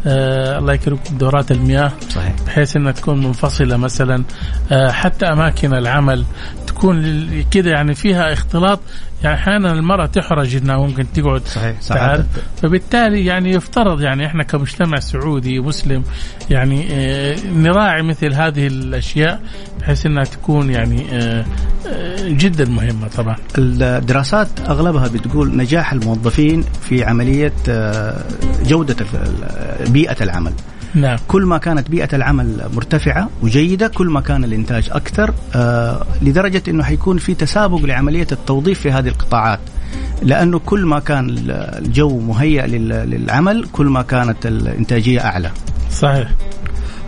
آه، 0.07 0.57
الله 0.59 0.73
يكرمكم 0.73 1.17
دورات 1.17 1.51
المياه 1.51 1.91
صحيح. 2.09 2.33
بحيث 2.47 2.75
إنها 2.75 2.91
تكون 2.91 3.23
منفصلة 3.23 3.77
مثلا. 3.77 4.23
حتى 4.71 5.25
أماكن 5.25 5.73
العمل 5.73 6.25
تكون 6.67 7.03
كده 7.51 7.71
يعني 7.71 7.95
فيها 7.95 8.33
اختلاط. 8.33 8.79
يعني 9.23 9.35
أحيانا 9.35 9.71
المرأة 9.71 10.05
تحرج 10.05 10.55
إنها 10.55 10.77
ممكن 10.77 11.05
تقعد 11.13 11.41
صحيح 11.47 11.81
صحيح 11.81 12.19
فبالتالي 12.62 13.25
يعني 13.25 13.51
يفترض 13.51 14.01
يعني 14.01 14.25
إحنا 14.25 14.43
كمجتمع 14.43 14.99
سعودي 14.99 15.59
مسلم 15.59 16.03
يعني 16.49 16.88
آه 16.91 17.35
نراعي 17.55 18.01
مثل 18.01 18.33
هذه 18.33 18.67
الأشياء 18.67 19.41
بحيث 19.79 20.05
إنها 20.05 20.23
تكون 20.23 20.69
يعني 20.69 21.05
آه 21.12 21.45
جدا 22.27 22.65
مهمة 22.65 23.07
طبعا. 23.07 23.35
الدراسات 23.57 24.47
أغلبها 24.67 25.07
بتقول 25.07 25.57
نجاح 25.57 25.93
الموظفين 25.93 26.63
في 26.81 27.03
عملية 27.03 27.53
آه 27.69 28.23
جودة 28.65 28.95
بيئة 29.89 30.23
العمل. 30.23 30.54
نعم. 30.95 31.17
كل 31.28 31.45
ما 31.45 31.58
كانت 31.58 31.89
بيئة 31.89 32.15
العمل 32.15 32.62
مرتفعة 32.75 33.30
وجيدة 33.41 33.88
كل 33.88 34.08
ما 34.08 34.21
كان 34.21 34.43
الإنتاج 34.43 34.89
أكثر 34.91 35.34
آه 35.56 36.06
لدرجة 36.21 36.63
أنه 36.67 36.84
حيكون 36.84 37.17
في 37.17 37.34
تسابق 37.34 37.78
لعملية 37.78 38.28
التوظيف 38.32 38.80
في 38.80 38.91
هذه 38.91 39.08
القطاعات 39.08 39.60
لأنه 40.21 40.60
كل 40.60 40.86
ما 40.86 40.99
كان 40.99 41.36
الجو 41.49 42.19
مهيأ 42.19 42.67
للعمل 42.67 43.67
كل 43.71 43.86
ما 43.86 44.02
كانت 44.02 44.45
الإنتاجية 44.45 45.25
أعلى 45.25 45.52
صحيح 45.91 46.30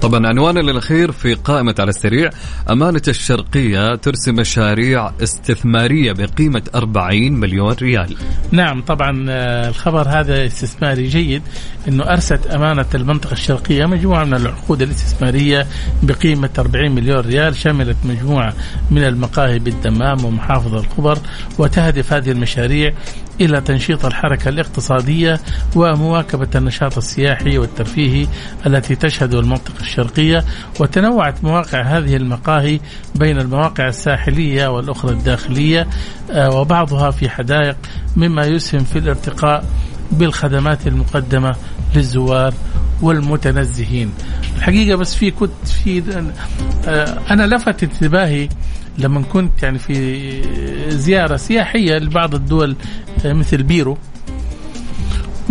طبعا 0.01 0.27
عنواننا 0.27 0.71
الأخير 0.71 1.11
في 1.11 1.33
قائمة 1.33 1.75
على 1.79 1.89
السريع. 1.89 2.29
أمانة 2.69 3.01
الشرقية 3.07 3.95
ترسم 3.95 4.35
مشاريع 4.35 5.11
استثمارية 5.23 6.11
بقيمة 6.11 6.63
40 6.75 7.31
مليون 7.31 7.73
ريال. 7.73 8.15
نعم 8.51 8.81
طبعا 8.81 9.25
آه، 9.29 9.69
الخبر 9.69 10.09
هذا 10.09 10.45
استثماري 10.45 11.07
جيد 11.07 11.41
أنه 11.87 12.03
أرست 12.03 12.47
أمانة 12.47 12.85
المنطقة 12.95 13.31
الشرقية 13.31 13.85
مجموعة 13.85 14.23
من 14.23 14.33
العقود 14.33 14.81
الاستثمارية 14.81 15.67
بقيمة 16.03 16.49
40 16.59 16.91
مليون 16.91 17.19
ريال 17.19 17.55
شملت 17.55 17.97
مجموعة 18.05 18.53
من 18.91 19.03
المقاهي 19.03 19.59
بالدمام 19.59 20.25
ومحافظة 20.25 20.79
الخبر 20.79 21.17
وتهدف 21.57 22.13
هذه 22.13 22.31
المشاريع 22.31 22.93
إلى 23.41 23.61
تنشيط 23.61 24.05
الحركة 24.05 24.49
الاقتصادية 24.49 25.39
ومواكبة 25.75 26.47
النشاط 26.55 26.97
السياحي 26.97 27.57
والترفيهي 27.57 28.27
التي 28.65 28.95
تشهد 28.95 29.33
المنطقة 29.33 29.81
الشرقية 29.91 30.45
وتنوعت 30.79 31.43
مواقع 31.43 31.81
هذه 31.81 32.15
المقاهي 32.15 32.79
بين 33.15 33.39
المواقع 33.39 33.87
الساحلية 33.87 34.67
والأخرى 34.67 35.11
الداخلية 35.11 35.87
آه، 36.31 36.55
وبعضها 36.55 37.11
في 37.11 37.29
حدائق 37.29 37.75
مما 38.15 38.45
يسهم 38.45 38.83
في 38.83 38.99
الارتقاء 38.99 39.65
بالخدمات 40.11 40.87
المقدمة 40.87 41.55
للزوار 41.95 42.53
والمتنزهين. 43.01 44.11
الحقيقة 44.57 44.95
بس 44.95 45.15
في 45.15 45.31
كنت 45.31 45.67
في 45.83 46.03
آه، 46.87 47.19
أنا 47.31 47.55
لفت 47.55 47.83
انتباهي 47.83 48.49
لما 48.97 49.21
كنت 49.21 49.63
يعني 49.63 49.79
في 49.79 50.41
زيارة 50.89 51.35
سياحية 51.35 51.97
لبعض 51.97 52.35
الدول 52.35 52.75
آه، 53.25 53.33
مثل 53.33 53.63
بيرو. 53.63 53.97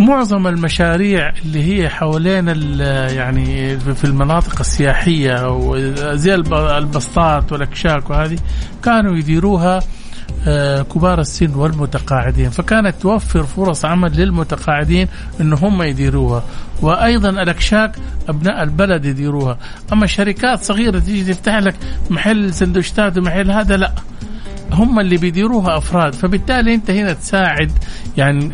معظم 0.01 0.47
المشاريع 0.47 1.33
اللي 1.45 1.63
هي 1.63 1.89
حوالين 1.89 2.47
يعني 3.09 3.79
في 3.79 4.05
المناطق 4.05 4.59
السياحية 4.59 5.59
زي 6.15 6.35
البسطات 6.77 7.51
والأكشاك 7.51 8.09
وهذه 8.09 8.37
كانوا 8.83 9.17
يديروها 9.17 9.79
آه، 10.47 10.81
كبار 10.81 11.19
السن 11.19 11.55
والمتقاعدين. 11.55 12.49
فكانت 12.49 12.95
توفر 13.01 13.43
فرص 13.43 13.85
عمل 13.85 14.11
للمتقاعدين 14.17 15.07
إن 15.41 15.53
هم 15.53 15.81
يديروها. 15.81 16.43
وأيضا 16.81 17.29
الأكشاك 17.29 17.95
أبناء 18.29 18.63
البلد 18.63 19.05
يديروها. 19.05 19.57
أما 19.93 20.05
شركات 20.05 20.63
صغيرة 20.63 20.99
تيجي 20.99 21.33
تفتح 21.33 21.55
لك 21.57 21.75
محل 22.09 22.53
سندوتشات 22.53 23.17
ومحل 23.17 23.51
هذا 23.51 23.77
لا. 23.77 23.91
هم 24.73 24.99
اللي 24.99 25.17
بيديروها 25.17 25.77
أفراد 25.77 26.15
فبالتالي 26.15 26.75
أنت 26.75 26.91
هنا 26.91 27.13
تساعد 27.13 27.71
يعني 28.17 28.49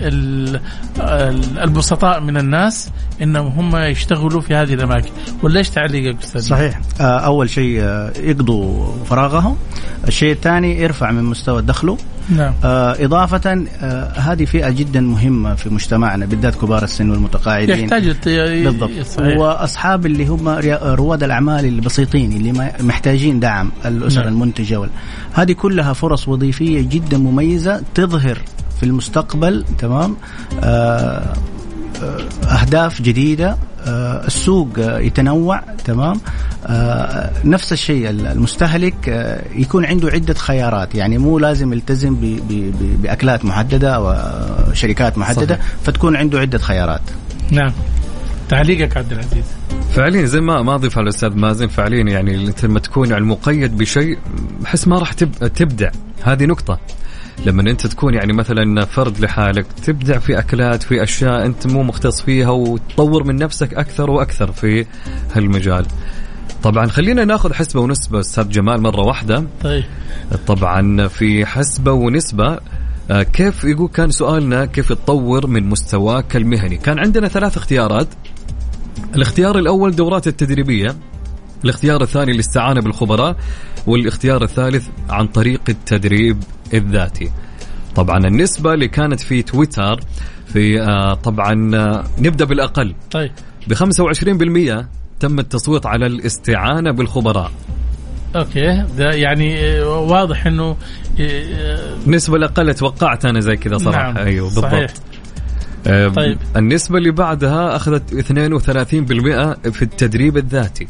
البسطاء 1.64 2.20
من 2.20 2.38
الناس 2.38 2.90
إنهم 3.22 3.48
هم 3.48 3.78
يشتغلوا 3.78 4.42
في 4.42 4.56
هذه 4.56 4.74
الأماكن. 4.74 5.10
ولا 5.44 5.58
إيش 5.60 5.70
تعليقك 5.70 6.24
أستاذ؟ 6.24 6.42
صحيح. 6.42 6.82
آه، 7.02 7.04
أول 7.20 7.50
شيء 7.50 7.80
آه، 7.82 8.14
يقضوا 8.20 8.94
فراغهم. 9.06 9.58
الشيء 10.08 10.32
الثاني 10.32 10.82
يرفع 10.82 11.12
من 11.12 11.24
مستوى 11.24 11.62
دخله. 11.62 11.98
نعم. 12.30 12.54
آه 12.63 13.06
إضافة 13.06 13.66
آه 13.82 14.20
هذه 14.20 14.46
فئة 14.46 14.70
جدا 14.70 15.02
مهمة 15.02 15.56
في 15.56 15.70
مجتمعنا 15.70 16.26
بالذات 16.26 16.56
كبار 16.56 16.84
السن 16.84 17.10
والمتقاعدين 17.10 17.80
يحتاج 17.80 18.08
بالضبط 18.63 18.92
صحيح. 19.06 19.38
وأصحاب 19.38 20.06
اللي 20.06 20.26
هم 20.26 20.50
رواد 20.84 21.24
الأعمال 21.24 21.66
البسيطين 21.66 22.32
اللي 22.32 22.72
محتاجين 22.80 23.40
دعم 23.40 23.72
الأسر 23.86 24.20
نعم. 24.20 24.34
المنتجة 24.34 24.80
وال... 24.80 24.90
هذه 25.34 25.52
كلها 25.52 25.94
فرص 25.94 26.28
وظيفية 26.28 26.82
جدا 26.82 27.18
مميزة 27.18 27.82
تظهر 27.96 28.38
في 28.80 28.84
المستقبل 28.86 29.66
تمام 29.80 30.16
آه 30.63 31.34
أهداف 32.48 33.02
جديدة 33.02 33.50
آه، 33.50 33.58
السوق 33.88 34.69
يتنوع 34.78 35.62
تمام؟ 35.86 36.19
آه، 36.67 37.32
نفس 37.45 37.73
الشيء 37.73 38.10
المستهلك 38.10 39.10
آه، 39.10 39.41
يكون 39.56 39.86
عنده 39.86 40.10
عدة 40.10 40.34
خيارات. 40.34 40.95
يعني 40.95 41.17
مو 41.17 41.39
لازم 41.39 41.73
يلتزم 41.73 42.39
بأكلات 43.02 43.45
محددة 43.45 43.95
أو 43.95 44.15
شركات 44.73 45.17
محددة 45.17 45.56
صحيح. 45.56 45.67
فتكون 45.84 46.15
عنده 46.15 46.39
عدة 46.39 46.58
خيارات. 46.58 47.02
نعم. 47.52 47.71
تعليقك 48.50 48.97
عبد 48.97 49.12
العزيز. 49.12 49.45
فعليا 49.93 50.26
زي 50.26 50.41
ما 50.41 50.62
ما 50.62 50.76
أضيف 50.76 50.97
على 50.97 51.04
الأستاذ 51.04 51.36
مازن 51.36 51.67
فعليا 51.67 52.04
يعني 52.04 52.47
انت 52.47 52.65
لما 52.65 52.80
تكون 52.80 53.10
يعني 53.10 53.26
مقيد 53.26 53.78
بشيء 53.78 54.17
بحس 54.62 54.88
ما 54.88 55.00
راح 55.00 55.13
تبدع. 55.13 55.89
هذه 56.23 56.45
نقطة. 56.45 56.80
لما 57.45 57.62
انت 57.62 57.88
تكون 57.88 58.13
يعني 58.13 58.34
مثلا 58.34 58.86
فرد 58.86 59.19
لحالك 59.19 59.65
تبدع 59.86 60.19
في 60.19 60.39
أكلات 60.39 60.84
في 60.84 61.04
أشياء 61.04 61.45
انت 61.45 61.67
مو 61.67 61.84
مختص 61.84 62.21
فيها 62.21 62.50
وتطور 62.50 63.23
من 63.23 63.36
نفسك 63.36 63.73
أكثر 63.73 64.12
وأكثر 64.12 64.52
في 64.52 64.86
هالمجال. 65.34 65.86
طبعا 66.63 66.88
خلينا 66.88 67.26
ناخذ 67.26 67.54
حسبة 67.54 67.82
ونسبة 67.82 68.19
أستاذ 68.19 68.50
جمال 68.50 68.82
مرة 68.82 69.02
واحدة. 69.02 69.43
طيب. 69.63 69.84
طبعا 70.47 71.08
في 71.08 71.45
حسبة 71.45 71.91
ونسبة 71.91 72.60
آه، 73.12 73.23
كيف 73.23 73.63
يقول 73.63 73.89
كان 73.89 74.12
سؤالنا 74.12 74.65
كيف 74.65 74.93
تطور 74.93 75.47
من 75.47 75.69
مستواك 75.69 76.36
المهني؟ 76.36 76.78
كان 76.78 77.00
عندنا 77.00 77.28
ثلاث 77.28 77.58
اختيارات. 77.58 78.08
الاختيار 79.15 79.60
الأول 79.60 79.95
دورات 79.95 80.28
التدريبية. 80.28 80.95
الاختيار 81.63 82.02
الثاني 82.02 82.32
الاستعانه 82.32 82.82
بالخبراء 82.82 83.36
والاختيار 83.88 84.43
الثالث 84.43 84.88
عن 85.10 85.28
طريق 85.28 85.62
التدريب 85.70 86.43
الذاتي. 86.74 87.32
طبعا 87.96 88.17
النسبة 88.17 88.74
اللي 88.74 88.88
كانت 88.88 89.20
في 89.20 89.41
تويتر 89.41 90.00
في 90.54 90.82
آه 90.82 91.13
طبعا 91.13 91.76
آه 91.76 92.04
نبدأ 92.20 92.46
بالأقل. 92.46 92.96
طيب. 93.12 93.32
ب 93.67 93.74
25% 93.74 94.86
تم 95.20 95.39
التصويت 95.39 95.86
على 95.86 96.06
الاستعانة 96.06 96.91
بالخبراء. 96.91 97.52
أوكي. 98.36 98.86
ده 98.98 99.12
يعني 99.12 99.58
آه، 99.60 99.89
واضح 99.89 100.48
إنه 100.48 100.78
النسبة 102.08 102.34
آه، 102.34 102.38
الأقل 102.38 102.74
توقعت 102.74 103.26
أنا 103.26 103.39
زي 103.39 103.56
كذا 103.56 103.78
صراحة. 103.78 104.12
نعم. 104.12 104.17
أيوه 104.17 104.46
بالضبط. 104.46 104.65
صحيح. 104.65 104.93
طيب. 106.15 106.38
النسبة 106.56 106.98
اللي 106.98 107.12
بعدها 107.12 107.76
أخذت 107.76 108.13
32% 108.13 109.72
في 109.72 109.82
التدريب 109.82 110.38
الذاتي. 110.38 110.88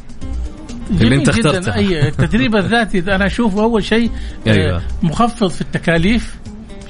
اللي 0.92 1.16
انت 1.16 1.30
اخترته 1.30 1.74
أي 1.74 2.08
التدريب 2.08 2.56
الذاتي 2.56 3.00
أنا 3.00 3.26
اشوفه 3.26 3.64
أول 3.64 3.84
شيء 3.84 4.12
آه، 4.48 4.52
أيوة. 4.52 4.82
مخفض 5.04 5.50
في 5.50 5.62
التكاليف 5.62 6.36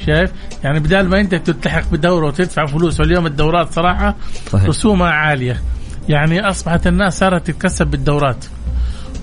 شايف؟ 0.06 0.32
يعني 0.64 0.80
بدال 0.80 1.10
ما 1.10 1.20
أنت 1.20 1.36
تلتحق 1.36 1.92
بدوره 1.92 2.28
وتدفع 2.28 2.66
فلوس 2.66 3.00
واليوم 3.00 3.26
الدورات 3.26 3.74
صراحة 3.74 4.16
صحيح. 4.52 4.66
رسومها 4.68 5.10
عالية. 5.10 5.62
يعني 6.10 6.50
أصبحت 6.50 6.88
الناس 6.88 7.20
صارت 7.20 7.48
تتكسب 7.48 7.88
بالدورات. 7.88 8.46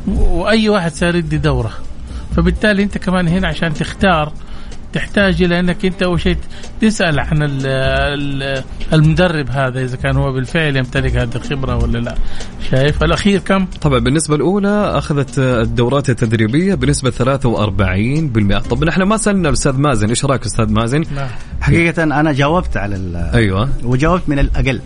وأي 0.07 0.69
واحد 0.69 0.93
صار 0.93 1.17
يدي 1.17 1.39
دورة. 1.39 1.73
فبالتالي 2.37 2.83
أنت 2.83 2.99
كمان 2.99 3.29
هنا 3.29 3.49
عشان 3.49 3.75
تختار 3.75 4.33
تحتاج 4.95 5.43
إلى 5.43 5.61
أنك 5.61 5.85
أنت 5.85 6.03
أول 6.03 6.21
شيء 6.21 6.37
تسأل 6.81 7.21
عن 7.21 7.43
المدرب 8.93 9.51
هذا 9.51 9.85
إذا 9.85 9.97
كان 9.97 10.17
هو 10.17 10.33
بالفعل 10.33 10.77
يمتلك 10.77 11.17
هذه 11.17 11.37
الخبرة 11.37 11.77
ولا 11.77 11.99
لا. 11.99 12.15
شايف؟ 12.71 13.05
الأخير 13.05 13.39
كم؟ 13.41 13.67
طبعا 13.67 13.99
بالنسبة 13.99 14.37
الأولى 14.37 14.99
أخذت 14.99 15.39
الدورات 15.39 16.11
التدريبية 16.11 16.75
بنسبة 16.75 17.11
43% 17.11 18.69
طب 18.69 18.85
نحن 18.85 19.03
ما 19.03 19.17
سألنا 19.17 19.49
الأستاذ 19.49 19.77
مازن 19.77 20.09
إيش 20.09 20.25
رأيك 20.25 20.45
أستاذ 20.45 20.71
مازن؟ 20.71 21.05
نعم. 21.15 21.29
حقيقة 21.61 22.03
أنا 22.03 22.33
جاوبت 22.33 22.77
على 22.77 23.31
أيوه. 23.35 23.69
وجاوبت 23.83 24.29
من 24.29 24.39
الأقل. 24.39 24.81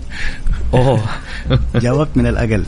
أوه. 0.74 1.00
جاوبت 1.74 2.16
من 2.16 2.26
الأقل. 2.26 2.64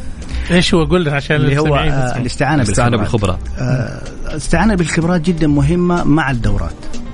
إيش 0.51 0.75
هو؟ 0.75 0.85
قول 0.85 1.09
عشان 1.09 1.37
اللي 1.37 1.59
هو 1.59 1.77
آه 1.77 2.19
الاستعانه 2.19 2.97
بالخبرات. 2.97 3.39
آه 3.59 4.03
الاستعانه 4.31 4.75
بالخبرات 4.75 5.21
جدا 5.21 5.47
مهمة 5.47 6.05
مع 6.05 6.31
الدورات. 6.31 6.71
آه، 6.95 7.10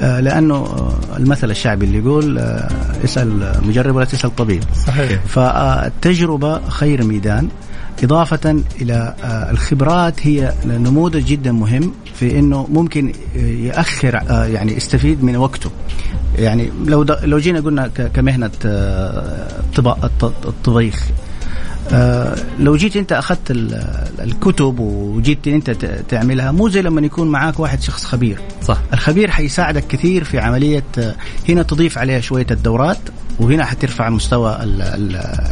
لأنه 0.00 0.54
آه، 0.54 0.98
المثل 1.16 1.50
الشعبي 1.50 1.86
اللي 1.86 1.98
يقول 1.98 2.38
آه، 2.38 2.68
اسأل 3.04 3.52
مجرب 3.62 3.94
ولا 3.94 4.04
تسأل 4.04 4.36
طبيب. 4.36 4.62
صحيح. 4.86 5.20
فالتجربة 5.26 6.68
خير 6.68 7.04
ميدان 7.04 7.48
إضافة 8.02 8.62
إلى 8.80 9.14
الخبرات 9.50 10.26
هي 10.26 10.52
نموذج 10.66 11.24
جدا 11.24 11.52
مهم 11.52 11.92
في 12.14 12.38
أنه 12.38 12.66
ممكن 12.70 13.12
يأخر 13.36 14.14
يعني 14.30 14.76
يستفيد 14.76 15.24
من 15.24 15.36
وقته. 15.36 15.70
يعني 16.38 16.70
لو 16.86 17.02
لو 17.02 17.38
جينا 17.38 17.60
قلنا 17.60 17.88
كمهنة 17.88 18.50
الطبيخ 20.44 21.02
آه 21.08 21.29
لو 22.58 22.76
جيت 22.76 22.96
انت 22.96 23.12
أخذت 23.12 23.50
الكتب 24.20 24.78
وجيت 24.78 25.48
انت 25.48 25.70
تعملها 26.08 26.52
مو 26.52 26.68
زي 26.68 26.82
لما 26.82 27.00
يكون 27.00 27.28
معاك 27.28 27.60
واحد 27.60 27.80
شخص 27.80 28.04
خبير. 28.04 28.38
صح. 28.62 28.78
الخبير 28.92 29.30
حيساعدك 29.30 29.86
كثير 29.86 30.24
في 30.24 30.38
عملية 30.38 30.84
آه، 30.98 31.14
هنا 31.48 31.62
تضيف 31.62 31.98
عليها 31.98 32.20
شوية 32.20 32.46
الدورات 32.50 32.98
وهنا 33.40 33.64
حترفع 33.64 34.10
مستوى 34.10 34.58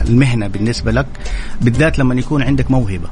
المهنة 0.09 0.47
بالنسبة 0.47 0.93
لك 0.93 1.07
بالذات 1.61 1.99
لما 1.99 2.15
يكون 2.15 2.43
عندك 2.43 2.71
موهبة. 2.71 3.09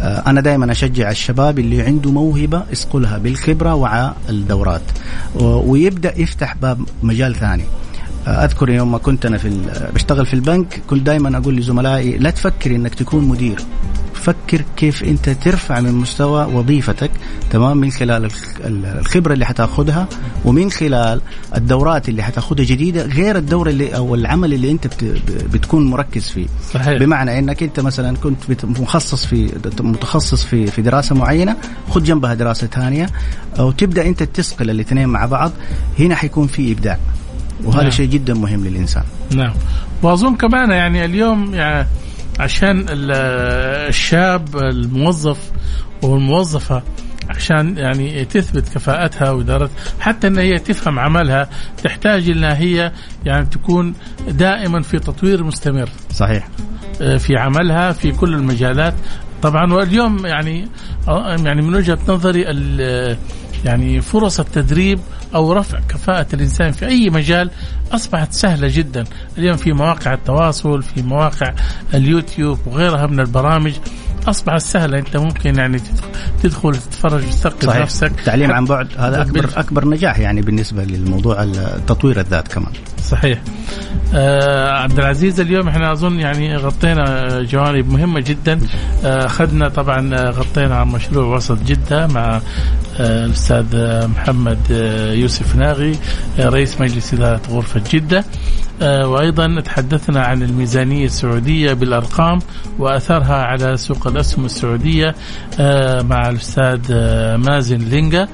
آه، 0.00 0.22
أنا 0.26 0.40
دائما 0.40 0.72
أشجع 0.72 1.10
الشباب 1.10 1.58
اللي 1.58 1.82
عنده 1.82 2.10
موهبة 2.10 2.62
اسقلها 2.72 3.18
بالخبرة 3.18 3.74
وعى 3.74 4.12
الدورات 4.28 4.82
ويبدأ 5.40 6.20
يفتح 6.20 6.56
باب 6.56 6.80
مجال 7.02 7.34
ثاني. 7.34 7.64
أذكر 8.30 8.70
يوم 8.70 8.92
ما 8.92 8.98
كنت 8.98 9.26
أنا 9.26 9.38
في 9.38 9.60
بشتغل 9.94 10.26
في 10.26 10.34
البنك 10.34 10.82
كنت 10.86 11.06
دائما 11.06 11.38
أقول 11.38 11.56
لزملائي 11.56 12.18
لا 12.18 12.30
تفكر 12.30 12.76
إنك 12.76 12.94
تكون 12.94 13.24
مدير. 13.24 13.60
فكر 14.14 14.64
كيف 14.76 15.04
أنت 15.04 15.30
ترفع 15.30 15.80
من 15.80 15.92
مستوى 15.92 16.44
وظيفتك 16.44 17.10
تمام 17.50 17.76
من 17.76 17.90
خلال 17.90 18.30
الخبرة 18.64 19.32
اللي 19.32 19.46
حتأخذها 19.46 20.08
ومن 20.44 20.70
خلال 20.70 21.20
الدورات 21.56 22.08
اللي 22.08 22.22
حتأخذها 22.22 22.64
جديدة 22.64 23.02
غير 23.02 23.36
الدورة 23.36 23.70
اللي 23.70 23.96
أو 23.96 24.14
العمل 24.14 24.54
اللي 24.54 24.70
أنت 24.70 24.86
بتكون 25.52 25.90
مركز 25.90 26.28
فيه. 26.28 26.46
صحيح. 26.74 26.98
بمعنى 26.98 27.38
إنك 27.38 27.62
أنت 27.62 27.80
مثلا 27.80 28.16
كنت 28.16 28.64
مخصص 28.64 29.26
في 29.26 29.52
متخصص 29.80 30.44
في 30.44 30.66
في 30.66 30.82
دراسة 30.82 31.14
معينة 31.14 31.56
خذ 31.90 32.02
جنبها 32.02 32.34
دراسة 32.34 32.66
ثانية 32.66 33.06
أو 33.58 33.70
تبدأ 33.70 34.06
أنت 34.06 34.22
تسقل 34.22 34.70
الاثنين 34.70 35.08
مع 35.08 35.26
بعض 35.26 35.52
هنا 35.98 36.14
حيكون 36.14 36.46
في 36.46 36.72
إبداع. 36.72 36.98
وهذا 37.64 37.82
نعم. 37.82 37.90
شيء 37.90 38.08
جدا 38.08 38.34
مهم 38.34 38.64
للإنسان. 38.64 39.04
نعم. 39.34 39.52
وأظن 40.02 40.36
كمان 40.36 40.70
يعني 40.70 41.04
اليوم 41.04 41.54
يعني 41.54 41.88
عشان 42.40 42.86
الشاب 42.88 44.56
الموظف 44.56 45.50
والموظفة 46.02 46.82
عشان 47.30 47.78
يعني 47.78 48.24
تثبت 48.24 48.68
كفاءتها 48.68 49.30
وادارتها 49.30 49.74
حتى 50.00 50.26
إن 50.26 50.38
هي 50.38 50.58
تفهم 50.58 50.98
عملها 50.98 51.48
تحتاج 51.84 52.30
إنها 52.30 52.56
هي 52.58 52.92
يعني 53.24 53.46
تكون 53.46 53.94
دائما 54.28 54.82
في 54.82 54.98
تطوير 54.98 55.44
مستمر. 55.44 55.88
صحيح. 56.12 56.48
آه، 57.02 57.16
في 57.16 57.36
عملها 57.36 57.92
في 57.92 58.12
كل 58.12 58.34
المجالات. 58.34 58.94
طبعا 59.42 59.72
واليوم 59.72 60.26
يعني 60.26 60.68
آه، 61.08 61.36
يعني 61.36 61.62
من 61.62 61.74
وجهة 61.74 61.98
نظري 62.08 62.42
يعني 63.64 64.00
فرص 64.00 64.40
التدريب 64.40 64.98
أو 65.34 65.52
رفع 65.52 65.80
كفاءة 65.88 66.26
الإنسان 66.34 66.72
في 66.72 66.86
أي 66.86 67.10
مجال 67.10 67.50
أصبحت 67.92 68.32
سهلة 68.32 68.68
جدا. 68.68 69.04
اليوم 69.38 69.56
في 69.56 69.72
مواقع 69.72 70.14
التواصل 70.14 70.82
في 70.82 71.02
مواقع 71.02 71.54
اليوتيوب 71.94 72.58
وغيرها 72.66 73.06
من 73.06 73.20
البرامج 73.20 73.72
أصبحت 74.28 74.60
سهلة. 74.60 74.98
أنت 74.98 75.16
ممكن 75.16 75.58
يعني 75.58 75.80
تدخل 76.42 76.72
تتفرج 76.72 77.22
وتثقف. 77.26 77.76
نفسك. 77.76 78.10
التعليم 78.18 78.52
عن 78.52 78.64
بعد 78.64 78.88
هذا 78.98 79.22
أكبر 79.22 79.50
أكبر 79.56 79.88
نجاح 79.88 80.18
يعني 80.18 80.40
بالنسبة 80.40 80.84
للموضوع 80.84 81.44
تطوير 81.86 82.20
الذات 82.20 82.48
كمان. 82.48 82.72
صحيح. 83.02 83.38
آه 84.14 84.70
عبد 84.70 84.98
العزيز 84.98 85.40
اليوم 85.40 85.68
إحنا 85.68 85.92
أظن 85.92 86.20
يعني 86.20 86.56
غطينا 86.56 87.42
جوانب 87.42 87.92
مهمة 87.92 88.20
جدا. 88.20 88.60
آه، 89.04 89.26
أخذنا 89.26 89.66
آه 89.66 89.68
طبعا 89.68 90.30
غطينا 90.30 90.76
عن 90.76 90.88
مشروع 90.88 91.36
وسط 91.36 91.58
جدة 91.62 92.06
مع 92.06 92.40
آه 93.00 93.24
الأستاذ 93.24 93.66
محمد 94.08 94.58
آه 94.72 95.12
يوسف 95.12 95.56
ناغي 95.56 95.98
آه 96.38 96.48
رئيس 96.48 96.80
مجلس 96.80 97.14
إدارة 97.14 97.40
غرفة 97.50 97.82
جدة. 97.92 98.24
آه، 98.82 99.08
وأيضا 99.08 99.60
تحدثنا 99.60 100.22
عن 100.22 100.42
الميزانية 100.42 101.04
السعودية 101.04 101.72
بالأرقام 101.72 102.38
وأثرها 102.78 103.34
على 103.42 103.76
سوق 103.76 104.06
الأسهم 104.06 104.44
السعودية 104.44 105.14
آه، 105.60 106.02
مع 106.02 106.28
الأستاذ 106.28 106.80
آه، 106.90 107.36
مازن 107.36 107.76
لينجا. 107.78 108.28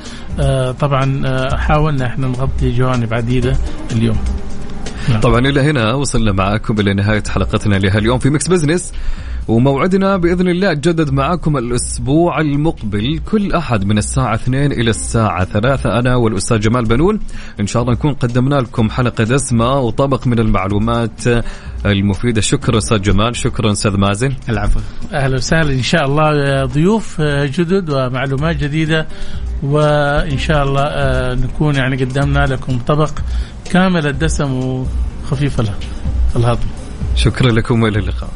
طبعا 0.80 1.22
حاولنا 1.56 2.06
إحنا 2.06 2.26
نغطي 2.28 2.70
جوانب 2.70 3.14
عديدة 3.14 3.56
اليوم. 3.92 4.16
نعم. 5.08 5.20
طبعا 5.20 5.38
إلى 5.38 5.60
هنا 5.60 5.94
وصلنا 5.94 6.32
معكم 6.32 6.80
إلى 6.80 6.94
نهاية 6.94 7.22
حلقتنا 7.28 7.76
لهاليوم 7.76 8.18
في 8.18 8.30
مكس 8.30 8.48
بزنس 8.48 8.92
وموعدنا 9.48 10.16
بإذن 10.16 10.48
الله 10.48 10.74
تجدد 10.74 11.10
معكم 11.10 11.56
الأسبوع 11.56 12.40
المقبل 12.40 13.20
كل 13.30 13.52
أحد 13.52 13.84
من 13.84 13.98
الساعة 13.98 14.34
2 14.34 14.72
إلى 14.72 14.90
الساعة 14.90 15.44
3 15.44 15.98
أنا 15.98 16.16
والأستاذ 16.16 16.60
جمال 16.60 16.84
بنون. 16.84 17.20
إن 17.60 17.66
شاء 17.66 17.82
الله 17.82 17.92
نكون 17.94 18.14
قدمنا 18.14 18.54
لكم 18.54 18.90
حلقة 18.90 19.24
دسمة 19.24 19.80
وطبق 19.80 20.26
من 20.26 20.38
المعلومات 20.38 21.22
المفيدة. 21.86 22.40
شكرا 22.40 22.78
أستاذ 22.78 23.02
جمال. 23.02 23.36
شكرا 23.36 23.72
أستاذ 23.72 23.96
مازن. 23.96 24.32
العفو. 24.48 24.80
أهلا 25.12 25.36
وسهلا 25.36 25.72
إن 25.72 25.82
شاء 25.82 26.04
الله. 26.06 26.64
ضيوف 26.64 27.20
جدد 27.20 27.90
ومعلومات 27.90 28.56
جديدة. 28.56 29.06
وإن 29.62 30.38
شاء 30.38 30.64
الله 30.64 30.82
آه، 30.82 31.34
نكون 31.34 31.74
يعني 31.74 32.04
قدمنا 32.04 32.46
لكم 32.46 32.78
طبق 32.78 33.10
كامل 33.72 34.06
الدسم 34.06 34.52
وخفيف 35.24 35.60
الهضم. 36.36 36.68
شكرا 37.14 37.52
لكم 37.52 37.82
والى 37.82 37.98
اللقاء. 37.98 38.30